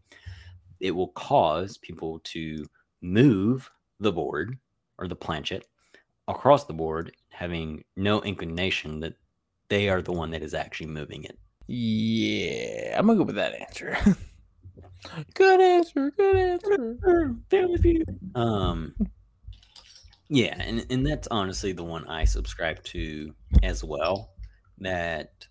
it 0.81 0.91
will 0.93 1.09
cause 1.09 1.79
people 1.79 2.21
to 2.25 2.65
move 3.03 3.71
the 4.01 4.13
board 4.13 4.59
or 4.99 5.09
the 5.09 5.17
planchette 5.17 5.65
across 6.27 6.65
the 6.65 6.73
board 6.73 7.13
having 7.31 7.85
no 7.97 8.21
inclination 8.23 9.01
that 9.01 9.15
they 9.69 9.89
are 9.89 10.03
the 10.03 10.13
one 10.13 10.31
that 10.31 10.43
is 10.43 10.55
actually 10.55 10.87
moving 10.87 11.25
it. 11.25 11.39
Yeah, 11.67 12.99
I'm 12.99 13.07
gonna 13.07 13.19
go 13.19 13.25
with 13.25 13.37
that 13.37 13.61
answer. 13.61 13.97
good 15.35 15.61
answer. 15.61 16.11
Good 16.17 16.37
answer. 16.37 17.35
Family 17.51 17.79
Feud. 17.79 18.19
Um, 18.35 18.95
yeah, 20.29 20.55
and 20.61 20.87
and 20.91 21.07
that's 21.07 21.29
honestly 21.31 21.73
the 21.73 21.85
one 21.85 22.07
I 22.07 22.25
subscribe 22.25 22.83
to 22.85 23.35
as 23.63 23.83
well. 23.83 24.33
That 24.79 25.47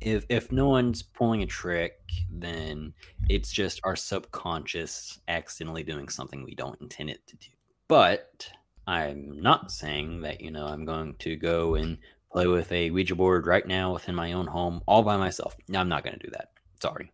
if 0.00 0.24
if 0.28 0.50
no 0.50 0.68
one's 0.68 1.02
pulling 1.02 1.42
a 1.42 1.46
trick, 1.46 2.00
then 2.30 2.94
it's 3.28 3.52
just 3.52 3.80
our 3.84 3.96
subconscious 3.96 5.20
accidentally 5.28 5.82
doing 5.82 6.08
something 6.08 6.42
we 6.42 6.54
don't 6.54 6.80
intend 6.80 7.10
it 7.10 7.26
to 7.26 7.36
do. 7.36 7.48
But 7.88 8.48
I'm 8.86 9.40
not 9.40 9.70
saying 9.70 10.22
that 10.22 10.40
you 10.40 10.50
know 10.50 10.66
I'm 10.66 10.84
going 10.84 11.14
to 11.20 11.36
go 11.36 11.74
and 11.74 11.98
play 12.32 12.46
with 12.46 12.72
a 12.72 12.90
Ouija 12.90 13.14
board 13.14 13.46
right 13.46 13.66
now 13.66 13.92
within 13.92 14.14
my 14.14 14.32
own 14.32 14.46
home 14.46 14.80
all 14.86 15.02
by 15.02 15.16
myself. 15.18 15.54
No, 15.68 15.80
I'm 15.80 15.88
not 15.88 16.04
going 16.04 16.18
to 16.18 16.26
do 16.26 16.32
that. 16.32 16.48
Sorry, 16.80 17.12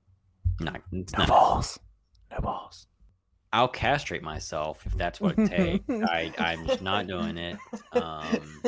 not. 0.61 0.81
It's 0.93 1.13
No 1.13 1.19
not 1.21 1.29
balls. 1.29 1.79
No 2.31 2.39
balls. 2.41 2.87
I'll 3.53 3.69
castrate 3.69 4.23
myself 4.23 4.85
if 4.87 4.97
that's 4.97 5.21
what 5.21 5.39
it 5.39 5.49
takes. 5.49 5.85
I, 6.11 6.33
I'm 6.39 6.67
just 6.67 6.83
not 6.83 7.07
doing 7.07 7.39
it. 7.39 7.57
Um, 7.93 8.59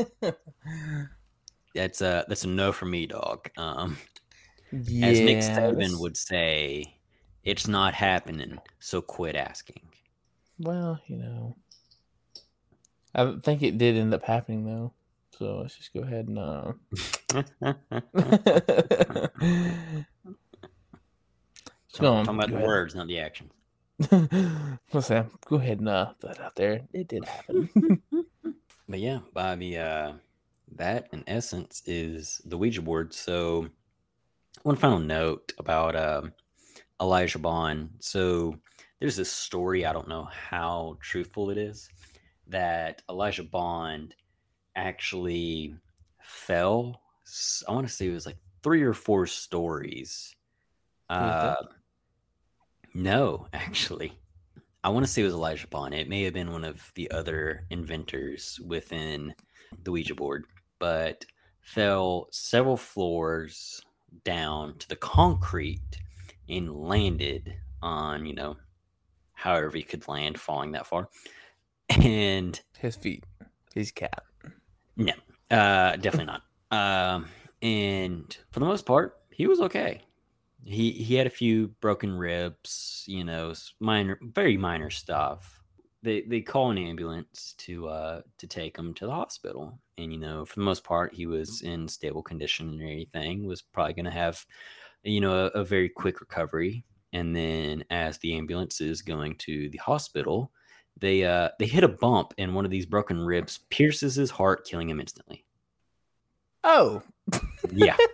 that's 1.74 2.00
a 2.00 2.24
that's 2.28 2.44
a 2.44 2.48
no 2.48 2.72
for 2.72 2.86
me, 2.86 3.06
dog. 3.06 3.50
Um, 3.58 3.98
as 4.72 5.20
Nick 5.20 5.38
Saban 5.38 6.00
would 6.00 6.16
say, 6.16 6.96
it's 7.44 7.68
not 7.68 7.92
happening. 7.94 8.58
So 8.78 9.02
quit 9.02 9.36
asking. 9.36 9.82
Well, 10.58 10.98
you 11.06 11.16
know, 11.16 11.56
I 13.14 13.34
think 13.42 13.62
it 13.62 13.76
did 13.78 13.96
end 13.96 14.14
up 14.14 14.24
happening 14.24 14.64
though. 14.64 14.92
So 15.38 15.58
let's 15.58 15.76
just 15.76 15.92
go 15.92 16.00
ahead 16.00 16.28
and. 16.28 16.38
Uh... 16.38 16.72
I'm 22.08 22.24
talking 22.24 22.38
about 22.38 22.48
go 22.48 22.52
the 22.52 22.56
ahead. 22.58 22.66
words, 22.68 22.94
not 22.94 23.06
the 23.06 23.18
actions. 23.20 23.52
Listen, 24.92 25.30
go 25.46 25.56
ahead 25.56 25.78
and 25.80 25.88
uh, 25.88 26.06
put 26.20 26.36
that 26.36 26.40
out 26.40 26.56
there. 26.56 26.82
It 26.92 27.08
did 27.08 27.24
happen. 27.24 27.68
But 28.90 28.98
yeah, 28.98 29.20
Bobby, 29.32 29.78
uh, 29.78 30.14
that 30.74 31.06
in 31.12 31.22
essence 31.28 31.80
is 31.86 32.40
the 32.44 32.58
Ouija 32.58 32.82
board. 32.82 33.14
So, 33.14 33.68
one 34.64 34.74
final 34.74 34.98
note 34.98 35.52
about 35.58 35.94
um, 35.94 36.32
Elijah 37.00 37.38
Bond. 37.38 37.90
So, 38.00 38.56
there's 38.98 39.14
this 39.14 39.30
story, 39.30 39.86
I 39.86 39.92
don't 39.92 40.08
know 40.08 40.24
how 40.24 40.98
truthful 41.00 41.50
it 41.50 41.56
is, 41.56 41.88
that 42.48 43.02
Elijah 43.08 43.44
Bond 43.44 44.16
actually 44.74 45.76
fell. 46.20 47.00
I 47.68 47.72
want 47.72 47.86
to 47.86 47.92
say 47.92 48.08
it 48.08 48.12
was 48.12 48.26
like 48.26 48.38
three 48.64 48.82
or 48.82 48.92
four 48.92 49.26
stories. 49.26 50.34
Uh, 51.08 51.54
no, 52.94 53.46
actually. 53.52 54.12
I 54.82 54.88
want 54.88 55.04
to 55.04 55.12
say 55.12 55.22
it 55.22 55.26
was 55.26 55.34
Elijah 55.34 55.66
Bond. 55.68 55.94
It 55.94 56.08
may 56.08 56.22
have 56.22 56.32
been 56.34 56.52
one 56.52 56.64
of 56.64 56.90
the 56.94 57.10
other 57.10 57.66
inventors 57.70 58.58
within 58.66 59.34
the 59.84 59.92
Ouija 59.92 60.14
board. 60.14 60.44
but 60.78 61.24
fell 61.60 62.26
several 62.32 62.76
floors 62.76 63.80
down 64.24 64.76
to 64.78 64.88
the 64.88 64.96
concrete 64.96 66.00
and 66.48 66.74
landed 66.74 67.54
on, 67.82 68.26
you 68.26 68.34
know, 68.34 68.56
however 69.34 69.70
he 69.76 69.82
could 69.82 70.08
land 70.08 70.40
falling 70.40 70.72
that 70.72 70.86
far. 70.86 71.08
And 71.90 72.60
His 72.78 72.96
feet. 72.96 73.24
His 73.74 73.92
cat. 73.92 74.22
no, 74.96 75.12
uh, 75.50 75.96
definitely 75.96 76.26
not. 76.26 76.42
Um, 76.72 77.26
and 77.62 78.36
for 78.50 78.60
the 78.60 78.66
most 78.66 78.86
part, 78.86 79.18
he 79.30 79.46
was 79.46 79.60
okay. 79.60 80.02
He 80.64 80.92
he 80.92 81.14
had 81.14 81.26
a 81.26 81.30
few 81.30 81.68
broken 81.80 82.12
ribs, 82.12 83.04
you 83.06 83.24
know, 83.24 83.54
minor, 83.80 84.18
very 84.22 84.56
minor 84.56 84.90
stuff. 84.90 85.60
They 86.02 86.22
they 86.22 86.40
call 86.40 86.70
an 86.70 86.78
ambulance 86.78 87.54
to 87.58 87.88
uh 87.88 88.20
to 88.38 88.46
take 88.46 88.76
him 88.76 88.94
to 88.94 89.06
the 89.06 89.12
hospital, 89.12 89.78
and 89.98 90.12
you 90.12 90.18
know, 90.18 90.44
for 90.44 90.56
the 90.56 90.64
most 90.64 90.84
part, 90.84 91.14
he 91.14 91.26
was 91.26 91.62
in 91.62 91.88
stable 91.88 92.22
condition 92.22 92.68
and 92.70 92.82
everything. 92.82 93.46
Was 93.46 93.62
probably 93.62 93.94
going 93.94 94.04
to 94.04 94.10
have, 94.10 94.44
you 95.02 95.20
know, 95.20 95.46
a, 95.46 95.60
a 95.60 95.64
very 95.64 95.88
quick 95.88 96.20
recovery. 96.20 96.84
And 97.12 97.34
then 97.34 97.84
as 97.90 98.18
the 98.18 98.34
ambulance 98.36 98.80
is 98.80 99.02
going 99.02 99.34
to 99.38 99.68
the 99.70 99.78
hospital, 99.78 100.52
they 100.98 101.24
uh 101.24 101.50
they 101.58 101.66
hit 101.66 101.84
a 101.84 101.88
bump, 101.88 102.34
and 102.38 102.54
one 102.54 102.64
of 102.64 102.70
these 102.70 102.86
broken 102.86 103.18
ribs 103.20 103.58
pierces 103.70 104.14
his 104.14 104.30
heart, 104.30 104.66
killing 104.66 104.88
him 104.90 105.00
instantly. 105.00 105.44
Oh. 106.64 107.02
Yeah. 107.72 107.96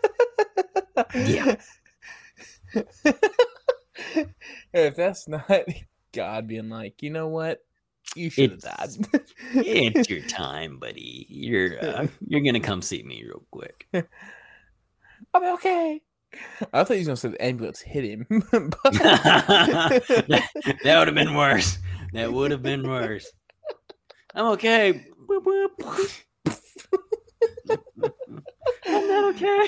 Yeah. 1.14 1.56
If 4.72 4.96
that's 4.96 5.28
not 5.28 5.50
God 6.12 6.46
being 6.46 6.68
like, 6.68 7.02
you 7.02 7.10
know 7.10 7.28
what? 7.28 7.60
You 8.14 8.30
should 8.30 8.52
have 8.52 8.60
died. 8.60 8.90
It's- 9.54 10.08
your 10.08 10.20
time, 10.28 10.78
buddy. 10.78 11.26
You're 11.28 11.82
uh, 11.84 12.06
you're 12.26 12.40
gonna 12.40 12.60
come 12.60 12.80
see 12.82 13.02
me 13.02 13.24
real 13.24 13.42
quick. 13.50 13.86
I'm 15.34 15.44
okay. 15.54 16.00
I 16.72 16.84
thought 16.84 16.94
he 16.94 16.98
was 17.00 17.06
gonna 17.08 17.16
say 17.16 17.28
the 17.30 17.44
ambulance 17.44 17.80
hit 17.80 18.04
him. 18.04 18.26
that 18.52 20.42
that 20.84 20.98
would 20.98 21.08
have 21.08 21.14
been 21.14 21.34
worse. 21.34 21.78
That 22.12 22.32
would 22.32 22.50
have 22.52 22.62
been 22.62 22.88
worse. 22.88 23.30
I'm 24.34 24.46
okay. 24.52 25.06
I'm 28.86 29.08
not 29.08 29.34
okay. 29.34 29.66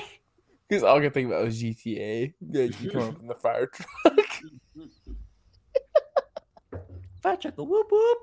Because 0.68 0.82
all 0.82 0.98
I 0.98 1.00
could 1.00 1.14
think 1.14 1.28
about 1.28 1.46
was 1.46 1.62
GTA. 1.62 2.34
Like 2.42 2.80
you 2.80 2.90
come 2.90 3.02
up 3.02 3.20
in 3.20 3.26
the 3.26 3.34
fire 3.34 3.66
truck. 3.66 3.88
Fire 7.22 7.36
truck, 7.36 7.54
whoop 7.56 7.90
whoop. 7.90 8.18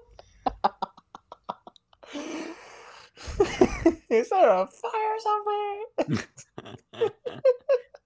Is 4.10 4.30
there 4.30 4.50
a 4.50 4.66
fire 4.68 5.20
somewhere? 5.20 6.24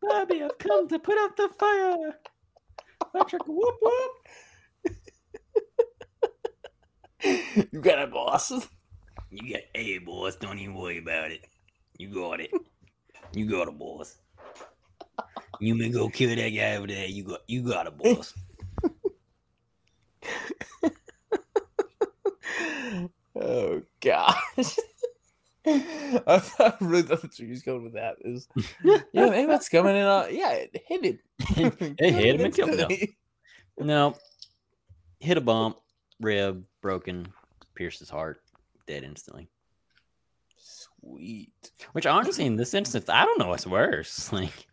Bobby, 0.02 0.42
I've 0.42 0.58
come 0.58 0.88
to 0.88 0.98
put 0.98 1.20
out 1.20 1.38
the 1.38 1.50
fire. 1.60 2.18
Fire 3.14 3.24
truck, 3.26 3.48
whoop 3.48 3.76
whoop. 3.82 4.12
you 7.72 7.82
got 7.82 8.00
it, 8.00 8.12
boss. 8.12 8.52
You 9.30 9.54
got, 9.54 9.62
hey, 9.76 10.00
boss, 10.00 10.38
don't 10.38 10.58
even 10.58 10.74
worry 10.74 10.98
about 10.98 11.30
it. 11.32 11.46
You 12.00 12.08
got 12.08 12.40
it. 12.40 12.52
You 13.34 13.46
got 13.46 13.68
it, 13.68 13.78
boss. 13.78 14.18
You 15.60 15.76
may 15.76 15.90
go 15.90 16.10
kill 16.10 16.36
that 16.36 16.50
guy 16.50 16.78
over 16.78 16.88
there. 16.88 17.06
You 17.06 17.24
got, 17.24 17.42
you 17.48 17.62
got 17.62 17.88
it, 17.88 17.98
boss. 17.98 18.34
oh 23.36 23.82
gosh. 24.02 24.80
I 25.66 26.42
I 26.60 26.74
really 26.80 27.04
thought 27.04 27.34
he 27.34 27.46
was 27.46 27.62
going 27.62 27.84
with 27.84 27.94
that. 27.94 28.16
Is 28.22 28.48
yeah, 28.84 29.02
maybe 29.14 29.48
that's 29.48 29.70
coming 29.70 29.96
in. 29.96 30.04
Uh, 30.04 30.28
yeah, 30.32 30.52
it 30.52 30.84
hit 30.88 31.06
him. 31.06 31.20
It 32.00 32.14
hit 32.14 32.36
him 32.36 32.46
and 32.46 32.54
killed 32.54 32.80
him. 32.80 32.90
no, 33.78 34.16
hit 35.20 35.38
a 35.38 35.42
bump, 35.42 35.78
rib 36.22 36.64
broken, 36.82 37.28
pierced 37.76 38.00
his 38.00 38.10
heart, 38.10 38.42
dead 38.88 39.04
instantly. 39.04 39.50
Sweet. 40.58 41.72
Which 41.92 42.06
honestly, 42.06 42.46
in 42.46 42.56
this 42.56 42.74
instance, 42.74 43.10
I 43.10 43.26
don't 43.26 43.40
know 43.40 43.50
what's 43.50 43.68
worse. 43.68 44.32
Like 44.32 44.68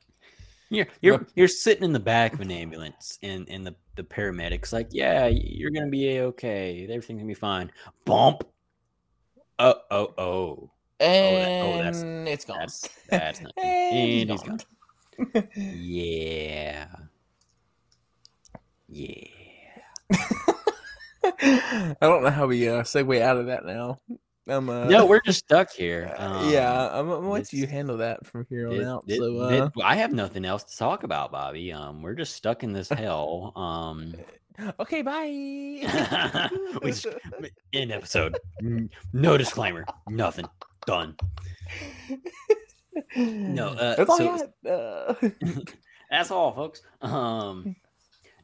you're 0.70 0.86
you're 1.00 1.26
you're 1.34 1.48
sitting 1.48 1.84
in 1.84 1.92
the 1.92 2.00
back 2.00 2.32
of 2.34 2.40
an 2.40 2.50
ambulance, 2.50 3.18
and 3.22 3.48
and 3.48 3.66
the 3.66 3.74
the 3.96 4.02
paramedics 4.02 4.72
like, 4.72 4.88
yeah, 4.90 5.26
you're 5.26 5.70
gonna 5.70 5.88
be 5.88 6.20
okay. 6.20 6.84
Everything's 6.84 7.18
gonna 7.18 7.28
be 7.28 7.34
fine. 7.34 7.70
Bump. 8.04 8.44
Oh 9.58 9.74
oh 9.90 10.14
oh. 10.18 10.70
And 10.98 11.66
oh, 11.66 11.76
that's- 11.78 12.02
it's 12.02 12.44
gone. 12.44 12.58
That's 12.60 12.88
that's 13.10 13.40
not. 13.40 13.52
and 13.62 14.30
and 14.30 14.30
he's 14.30 14.42
gone. 14.42 15.48
Yeah. 15.54 16.88
Yeah. 18.88 19.26
I 21.42 21.96
don't 22.00 22.22
know 22.22 22.30
how 22.30 22.46
we 22.46 22.68
uh, 22.68 22.82
segue 22.82 23.20
out 23.20 23.36
of 23.36 23.46
that 23.46 23.64
now. 23.64 24.00
I'm, 24.48 24.68
uh, 24.68 24.84
No, 24.84 25.06
we're 25.06 25.20
just 25.24 25.40
stuck 25.40 25.70
here. 25.72 26.14
uh, 26.18 26.48
yeah, 26.50 26.86
Um, 26.88 27.10
I'm, 27.10 27.24
I'm 27.24 27.30
let 27.30 27.52
you 27.52 27.66
handle 27.66 27.96
that 27.98 28.24
from 28.26 28.46
here 28.48 28.68
on 28.68 28.74
It- 28.74 28.84
out. 28.84 29.04
it- 29.08 29.18
so, 29.18 29.48
it- 29.48 29.60
uh, 29.60 29.70
I 29.82 29.96
have 29.96 30.12
nothing 30.12 30.44
else 30.44 30.62
to 30.64 30.76
talk 30.76 31.02
about, 31.02 31.32
Bobby. 31.32 31.72
Um, 31.72 32.02
we're 32.02 32.14
just 32.14 32.34
stuck 32.36 32.62
in 32.62 32.72
this 32.72 32.88
hell. 32.88 33.52
Um, 33.56 34.14
okay, 34.80 35.02
bye. 35.02 35.26
we 36.82 36.90
just 36.92 37.06
end 37.72 37.92
episode. 37.92 38.36
No 39.12 39.36
disclaimer. 39.36 39.84
Nothing. 40.08 40.46
Done. 40.86 41.16
No, 43.16 43.68
uh, 43.68 43.96
that's 43.96 44.08
all 44.10 44.16
so- 44.18 44.52
got. 44.64 44.70
Uh, 44.70 45.14
That's 46.10 46.30
all, 46.30 46.52
folks. 46.54 46.82
Um, 47.02 47.74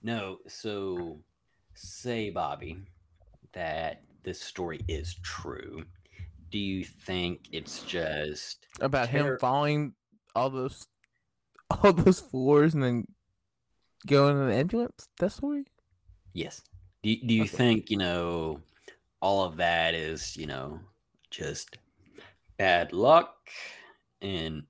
no. 0.03 0.39
So, 0.49 1.21
say, 1.75 2.31
Bobby, 2.31 2.79
that 3.53 4.03
this 4.25 4.41
story 4.41 4.81
is 4.89 5.15
true. 5.23 5.85
Do 6.51 6.59
you 6.59 6.85
think 6.85 7.49
it's 7.53 7.83
just 7.83 8.67
about 8.81 9.09
him 9.09 9.25
Terror- 9.25 9.39
following 9.39 9.95
all 10.35 10.51
those 10.51 10.87
all 11.71 11.93
those 11.93 12.21
floors 12.21 12.75
and 12.75 12.83
then 12.83 13.07
going 14.07 14.37
in 14.37 14.49
the 14.49 14.55
ambulance. 14.55 15.09
That 15.19 15.33
story. 15.33 15.65
Yes. 16.35 16.63
Do, 17.03 17.11
you- 17.11 17.27
do 17.27 17.35
you 17.35 17.43
Okay. 17.43 17.57
think, 17.57 17.91
you 17.91 17.97
know, 17.97 18.61
all 19.21 19.45
of 19.45 19.57
that 19.57 19.95
is, 19.95 20.37
you 20.37 20.47
know, 20.47 20.81
just 21.31 21.79
bad 22.59 22.93
luck 22.93 23.49
and 24.21 24.65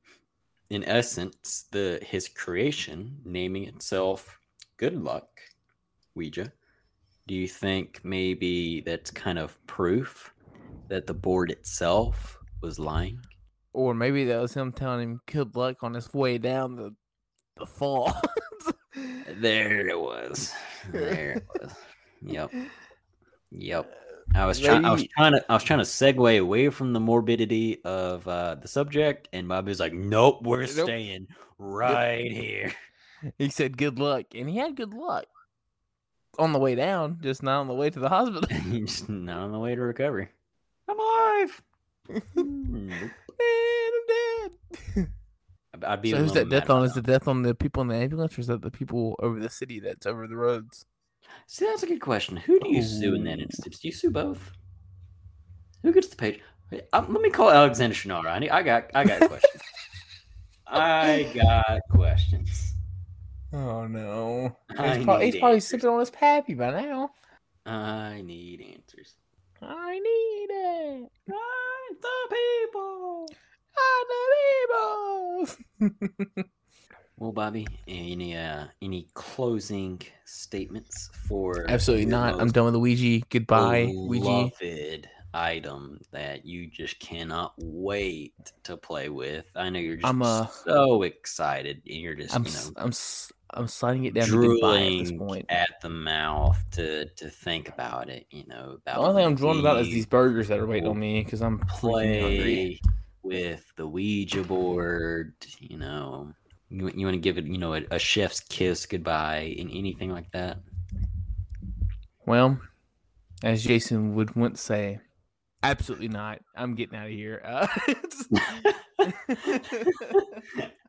in 0.71 0.85
essence 0.85 1.67
the 1.73 1.99
his 2.03 2.29
creation 2.29 3.19
naming 3.25 3.65
itself 3.65 4.39
good 4.79 4.95
luck 4.95 5.29
Ouija 6.15 6.53
do 7.27 7.35
you 7.35 7.49
think 7.49 8.01
maybe 8.05 8.81
that's 8.83 9.11
kind 9.11 9.39
of 9.39 9.65
proof 9.67 10.33
that 10.89 11.07
the 11.07 11.15
board 11.15 11.51
itself 11.51 12.39
was 12.63 12.79
lying 12.79 13.21
Or 13.73 13.95
maybe 13.95 14.25
that 14.27 14.41
was 14.41 14.55
him 14.55 14.73
telling 14.73 15.01
him 15.03 15.21
good 15.27 15.57
luck 15.57 15.83
on 15.83 15.95
his 15.95 16.13
way 16.13 16.39
down 16.39 16.77
the 16.77 16.95
the 17.57 17.67
fall. 17.67 18.13
there 19.41 19.89
it 19.89 19.99
was 19.99 20.53
there 20.91 21.33
it 21.33 21.45
was 21.61 21.75
yep 22.23 22.51
yep 23.51 23.95
I 24.35 24.47
was 24.47 24.59
trying. 24.61 24.85
I 24.87 24.93
was 24.93 25.07
trying 25.09 25.33
to. 25.33 25.45
I 25.51 25.55
was 25.55 25.65
trying 25.65 25.81
to 25.81 25.85
segue 25.85 26.41
away 26.41 26.71
from 26.71 26.95
the 26.95 27.01
morbidity 27.01 27.85
of 27.85 28.27
uh, 28.27 28.55
the 28.55 28.67
subject, 28.69 29.29
and 29.35 29.47
Bobby 29.47 29.69
was 29.69 29.81
like, 29.81 29.93
"Nope, 29.93 30.41
we're 30.43 30.67
Nope. 30.75 30.87
staying 30.87 31.27
right 31.59 32.33
here." 32.33 32.73
He 33.39 33.51
said 33.51 33.77
good 33.77 33.99
luck, 33.99 34.27
and 34.35 34.49
he 34.49 34.57
had 34.57 34.77
good 34.77 34.95
luck 34.95 35.27
on 36.39 36.53
the 36.53 36.59
way 36.59 36.75
down, 36.75 37.19
just 37.23 37.43
not 37.43 37.61
on 37.61 37.69
the 37.69 37.75
way 37.75 37.91
to 37.91 38.01
the 38.01 38.09
hospital. 38.09 38.43
Just 38.87 39.09
not 39.09 39.39
on 39.39 39.53
the 39.53 39.59
way 39.59 39.75
to 39.75 39.81
recovery. 39.81 40.29
I'm 40.89 40.99
alive. 40.99 41.63
Man, 42.09 42.89
Nope. 42.89 43.11
I'm 43.41 44.07
dead. 44.09 45.09
I'd- 45.85 46.01
be. 46.03 46.11
so 46.11 46.17
who's 46.19 46.33
that 46.33 46.49
death 46.49 46.71
on? 46.71 46.85
Is 46.85 46.95
the 46.95 47.03
death 47.03 47.27
on 47.29 47.43
the 47.43 47.55
people 47.55 47.83
in 47.83 47.89
the 47.89 47.97
ambulance, 47.97 48.37
or 48.39 48.41
is 48.41 48.47
that 48.47 48.63
the 48.63 48.71
people 48.71 49.17
over 49.21 49.41
the 49.41 49.51
city 49.51 49.81
that's 49.81 50.07
over 50.07 50.27
the 50.27 50.37
roads? 50.37 50.85
See, 51.47 51.65
that's 51.65 51.83
a 51.83 51.87
good 51.87 52.01
question. 52.01 52.37
Who 52.37 52.61
do 52.61 52.69
you 52.71 52.83
sue 52.83 53.15
in 53.15 53.25
that 53.25 53.41
instance? 53.41 53.79
Do 53.81 53.89
you 53.89 53.93
sue 53.93 54.11
both? 54.11 54.53
Who 55.83 55.93
gets 55.93 56.09
the 56.09 56.17
page? 56.17 56.41
Um, 56.93 57.13
let 57.13 57.21
me 57.23 57.31
call 57.31 57.51
Alexander. 57.51 57.97
I, 58.29 58.39
need, 58.39 58.51
I 58.51 58.63
got. 58.63 58.91
I 58.95 59.05
got 59.05 59.21
questions. 59.29 59.63
I 60.67 61.31
got 61.35 61.81
questions. 61.91 62.72
Oh 63.53 63.87
no! 63.87 64.57
He's, 64.71 65.05
probably, 65.05 65.27
need 65.27 65.33
he's 65.33 65.41
probably 65.41 65.61
sipping 65.61 65.89
on 65.89 66.01
his 66.01 66.11
pappy 66.11 66.55
by 66.55 66.71
now. 66.71 67.11
I 67.67 68.23
need 68.25 68.61
answers. 68.61 69.15
I 69.61 69.99
need 69.99 70.47
it. 70.51 71.13
I'm 71.29 71.97
the 72.01 72.37
people. 72.37 73.29
I'm 73.79 74.07
the 75.49 75.95
people. 76.29 76.45
Well, 77.23 77.31
Bobby, 77.31 77.69
any 77.87 78.37
uh, 78.37 78.65
any 78.83 79.07
closing 79.15 80.01
statements 80.25 81.09
for 81.29 81.67
Absolutely 81.69 82.07
not. 82.07 82.41
I'm 82.41 82.51
done 82.51 82.65
with 82.65 82.75
Luigi. 82.75 83.23
Goodbye, 83.31 83.93
Luigi. 83.95 85.05
item 85.33 86.01
that 86.11 86.45
you 86.45 86.67
just 86.67 86.99
cannot 86.99 87.55
wait 87.59 88.35
to 88.65 88.77
play 88.77 89.09
with? 89.09 89.47
I 89.55 89.71
know 89.71 89.79
you're 89.79 89.99
just 89.99 90.09
I'm, 90.09 90.21
uh, 90.21 90.49
so 90.49 91.05
excited, 91.05 91.83
and 91.87 91.95
you're 91.95 92.17
just 92.17 92.35
I'm 92.35 92.45
you 92.45 92.53
know 92.55 92.73
I'm 92.77 92.93
I'm 93.55 93.69
sliding 93.69 94.05
it 94.05 94.15
down 94.15 94.29
to 94.29 94.41
goodbye 94.41 94.81
at 94.83 94.99
this 94.99 95.13
point. 95.13 95.47
at 95.49 95.81
the 95.83 95.89
mouth 95.89 96.63
to 96.73 97.07
to 97.07 97.29
think 97.29 97.69
about 97.69 98.09
it. 98.09 98.27
You 98.31 98.45
know, 98.47 98.79
about 98.83 98.97
The 98.97 99.01
only 99.01 99.15
thing 99.21 99.27
I'm 99.27 99.35
drawn 99.35 99.61
about 99.61 99.81
is 99.81 99.89
these 99.89 100.07
burgers 100.07 100.49
that 100.49 100.59
are 100.59 100.67
waiting 100.67 100.89
on 100.89 100.99
me 100.99 101.23
because 101.23 101.43
I'm 101.43 101.59
freaking 101.59 102.21
hungry. 102.21 102.81
play 102.81 102.81
with 103.23 103.65
the 103.77 103.87
Ouija 103.87 104.43
board. 104.43 105.35
You 105.59 105.79
know, 105.79 106.33
you, 106.71 106.91
you 106.95 107.07
want 107.07 107.15
to 107.15 107.21
give 107.21 107.39
it, 107.39 107.45
you 107.47 107.59
know, 107.59 107.75
a, 107.75 107.83
a 107.91 107.99
chef's 107.99 108.41
kiss 108.41 108.87
goodbye 108.87 109.55
and 109.59 109.71
anything 109.71 110.11
like 110.11 110.31
that. 110.33 110.59
Well, 112.27 112.59
as 113.43 113.65
Jason 113.65 114.15
would 114.15 114.35
once 114.37 114.61
say, 114.61 115.01
absolutely 115.63 116.09
not. 116.09 116.41
I'm 116.57 116.75
getting 116.75 116.97
out 116.97 117.07
of 117.07 117.13
here. 117.13 117.43
Uh, 117.45 117.67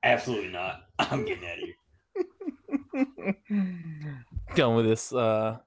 Absolutely 0.03 0.49
not. 0.49 0.81
I'm 0.99 1.25
getting 1.25 1.45
out 1.45 1.53
of 1.53 1.59
here. 1.59 1.75
done 4.55 4.75
with 4.75 4.85
this. 4.85 5.13
Uh, 5.13 5.57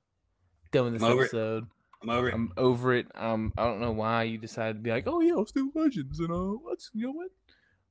done 0.73 0.85
with 0.85 0.93
this 0.95 1.03
I'm 1.03 1.13
over 1.13 1.23
episode. 1.23 1.67
I'm 2.03 2.11
over 2.11 2.29
it. 2.29 2.35
I'm 2.35 2.53
over 2.57 2.95
it. 2.95 3.07
Um, 3.15 3.53
I 3.57 3.65
don't 3.65 3.81
know 3.81 3.93
why 3.93 4.25
you 4.25 4.39
decided 4.39 4.75
to 4.75 4.81
be 4.81 4.91
like, 4.91 5.05
oh 5.07 5.21
yeah, 5.21 5.35
let's 5.35 5.53
do 5.53 5.73
legends 5.75 6.21
and 6.21 6.31
uh, 6.31 6.57
let's 6.69 6.91
you 6.95 7.07
know 7.07 7.13
what, 7.13 7.31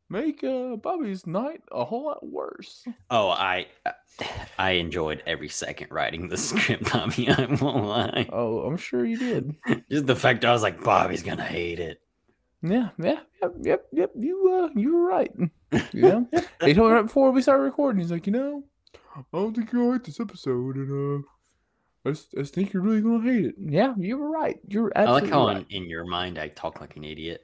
make 0.10 0.44
uh 0.44 0.76
Bobby's 0.76 1.26
night 1.26 1.62
a 1.72 1.84
whole 1.84 2.06
lot 2.06 2.26
worse. 2.26 2.86
Oh, 3.10 3.30
I 3.30 3.68
I 4.58 4.72
enjoyed 4.72 5.24
every 5.26 5.50
second 5.50 5.88
writing 5.92 6.28
the 6.28 6.38
script, 6.38 6.92
Bobby. 6.92 7.30
I 7.30 7.46
won't 7.46 7.86
lie. 7.86 8.30
Oh, 8.32 8.60
I'm 8.60 8.78
sure 8.78 9.06
you 9.06 9.18
did. 9.18 9.56
Just 9.90 10.06
the 10.06 10.16
fact 10.16 10.46
I 10.46 10.52
was 10.52 10.62
like, 10.64 10.84
Bobby's 10.84 11.24
gonna 11.24 11.44
hate 11.44 11.80
it. 11.80 12.02
Yeah, 12.62 12.90
yeah, 12.98 13.20
yep, 13.42 13.54
yep, 13.62 13.86
yep. 13.92 14.12
You 14.18 14.64
uh, 14.64 14.80
you 14.80 14.96
were 14.96 15.06
right. 15.06 15.32
Yeah, 15.92 16.22
he 16.64 16.74
told 16.74 16.90
me 16.90 16.96
right 16.96 17.02
before 17.04 17.32
we 17.32 17.42
started 17.42 17.64
recording. 17.64 18.02
He's 18.02 18.12
like, 18.12 18.26
you 18.28 18.34
know, 18.34 18.64
I 19.16 19.22
don't 19.34 19.56
think 19.56 19.72
you'll 19.72 19.92
like 19.92 20.04
this 20.04 20.20
episode, 20.20 20.76
and 20.76 21.24
uh, 21.24 21.28
I 22.06 22.12
just, 22.12 22.34
I 22.36 22.42
just 22.42 22.54
think 22.54 22.74
you're 22.74 22.84
really 22.84 23.02
gonna 23.02 23.24
hate 23.24 23.46
it. 23.46 23.56
Yeah, 23.58 23.94
you 23.98 24.18
were 24.18 24.30
right. 24.30 24.60
You're 24.68 24.92
absolutely 24.96 25.32
I 25.32 25.36
like 25.38 25.48
how 25.48 25.48
right. 25.48 25.66
in, 25.70 25.84
in 25.84 25.90
your 25.90 26.06
mind 26.06 26.38
I 26.38 26.50
talk 26.50 26.82
like 26.82 26.96
an 26.98 27.04
idiot. 27.04 27.42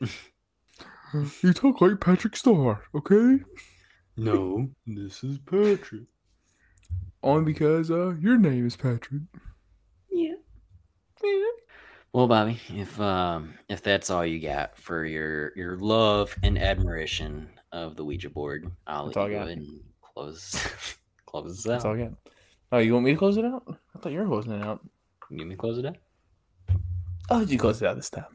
You 1.42 1.52
talk 1.52 1.82
like 1.82 2.00
Patrick 2.00 2.38
Star, 2.38 2.84
okay? 2.96 3.44
no, 4.16 4.70
this 4.88 5.24
is 5.24 5.40
Patrick. 5.40 6.04
Only 7.24 7.44
because 7.44 7.92
uh, 7.92 8.16
your 8.20 8.38
name 8.38 8.66
is 8.66 8.78
Patrick. 8.78 9.24
Yeah. 10.10 10.36
Yeah. 11.24 11.46
Well, 12.14 12.28
Bobby, 12.28 12.60
if 12.70 13.00
um 13.00 13.56
if 13.70 13.82
that's 13.84 14.10
all 14.10 14.26
you 14.26 14.40
got 14.40 14.78
for 14.78 15.06
your 15.06 15.52
your 15.56 15.78
love 15.78 16.36
and 16.44 16.58
admiration 16.58 17.50
of 17.72 17.96
the 17.96 18.04
Ouija 18.04 18.30
board, 18.30 18.72
I'll 18.88 19.06
That's 19.06 19.18
let 19.18 19.30
you 19.30 19.36
go 19.36 19.42
ahead 19.44 19.58
and 19.58 19.80
close 20.14 20.96
close 21.32 21.56
this 21.56 21.64
That's 21.64 21.86
out. 21.86 21.90
all 21.90 21.96
I 21.96 22.04
got. 22.06 22.14
Oh, 22.74 22.78
you 22.78 22.94
want 22.94 23.06
me 23.06 23.12
to 23.12 23.18
close 23.18 23.38
it 23.38 23.46
out? 23.46 23.64
I 23.68 24.00
thought 24.00 24.12
you 24.12 24.20
were 24.20 24.28
closing 24.28 24.54
it 24.54 24.64
out. 24.64 24.82
You 25.30 25.38
want 25.38 25.50
me 25.50 25.56
to 25.56 25.60
close 25.60 25.78
it 25.78 25.86
out? 25.86 25.98
I'll 27.30 27.40
let 27.40 27.50
you 27.50 27.58
close 27.58 27.82
it 27.82 27.88
out 27.88 27.96
this 27.96 28.10
time. 28.10 28.26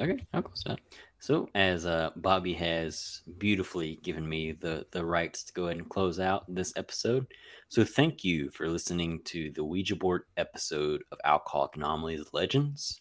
Okay, 0.00 0.18
I'll 0.32 0.42
close 0.42 0.62
it 0.66 0.72
out. 0.72 0.80
So, 1.18 1.48
as 1.54 1.86
uh, 1.86 2.10
Bobby 2.16 2.54
has 2.54 3.22
beautifully 3.38 4.00
given 4.02 4.28
me 4.28 4.52
the 4.52 4.86
the 4.90 5.04
rights 5.04 5.44
to 5.44 5.52
go 5.52 5.66
ahead 5.66 5.76
and 5.76 5.88
close 5.88 6.18
out 6.18 6.44
this 6.48 6.72
episode, 6.76 7.26
so 7.68 7.84
thank 7.84 8.24
you 8.24 8.50
for 8.50 8.68
listening 8.68 9.20
to 9.26 9.52
the 9.52 9.62
Ouija 9.62 9.96
board 9.96 10.22
episode 10.36 11.02
of 11.12 11.18
Alcoholic 11.24 11.76
Anomalies 11.76 12.24
Legends. 12.32 12.98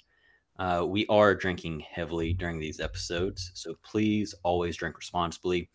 Uh, 0.59 0.86
we 0.88 1.05
are 1.07 1.34
drinking 1.34 1.79
heavily 1.79 2.34
during 2.34 2.59
these 2.59 2.79
episodes, 2.79 3.51
so 3.55 3.73
please 3.84 4.36
always 4.43 4.77
drink 4.77 4.97
responsibly. 4.97 5.69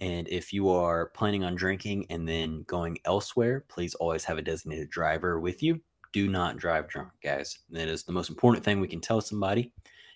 And 0.00 0.28
if 0.28 0.52
you 0.52 0.68
are 0.70 1.06
planning 1.10 1.44
on 1.44 1.54
drinking 1.54 2.06
and 2.10 2.28
then 2.28 2.64
going 2.66 2.98
elsewhere, 3.04 3.64
please 3.68 3.94
always 3.94 4.24
have 4.24 4.38
a 4.38 4.42
designated 4.42 4.90
driver 4.90 5.38
with 5.38 5.62
you. 5.62 5.80
Do 6.12 6.28
not 6.28 6.56
drive 6.56 6.88
drunk, 6.88 7.10
guys. 7.22 7.58
That 7.70 7.88
is 7.88 8.04
the 8.04 8.12
most 8.12 8.28
important 8.28 8.64
thing 8.64 8.80
we 8.80 8.88
can 8.88 9.00
tell 9.00 9.20
somebody. 9.20 9.72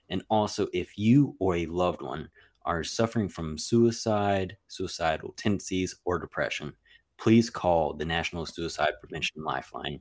And 0.08 0.22
also, 0.30 0.68
if 0.72 0.96
you 0.96 1.36
or 1.38 1.56
a 1.56 1.66
loved 1.66 2.02
one 2.02 2.28
are 2.64 2.84
suffering 2.84 3.28
from 3.28 3.58
suicide, 3.58 4.56
suicidal 4.68 5.34
tendencies, 5.36 5.94
or 6.04 6.18
depression, 6.18 6.72
please 7.18 7.50
call 7.50 7.94
the 7.94 8.04
National 8.04 8.46
Suicide 8.46 8.92
Prevention 9.00 9.42
Lifeline 9.42 10.00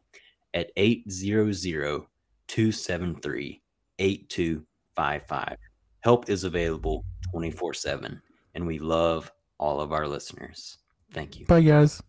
at 0.54 0.72
800 0.76 2.06
273 2.48 3.62
8255. 4.00 5.58
Help 6.02 6.30
is 6.30 6.44
available 6.44 7.06
24 7.32 7.74
7, 7.74 8.22
and 8.56 8.68
we 8.68 8.80
love 8.80 9.32
all 9.60 9.82
of 9.82 9.92
our 9.92 10.08
listeners. 10.08 10.78
Thank 11.14 11.40
you. 11.40 11.46
Bye, 11.46 11.62
guys. 11.62 12.02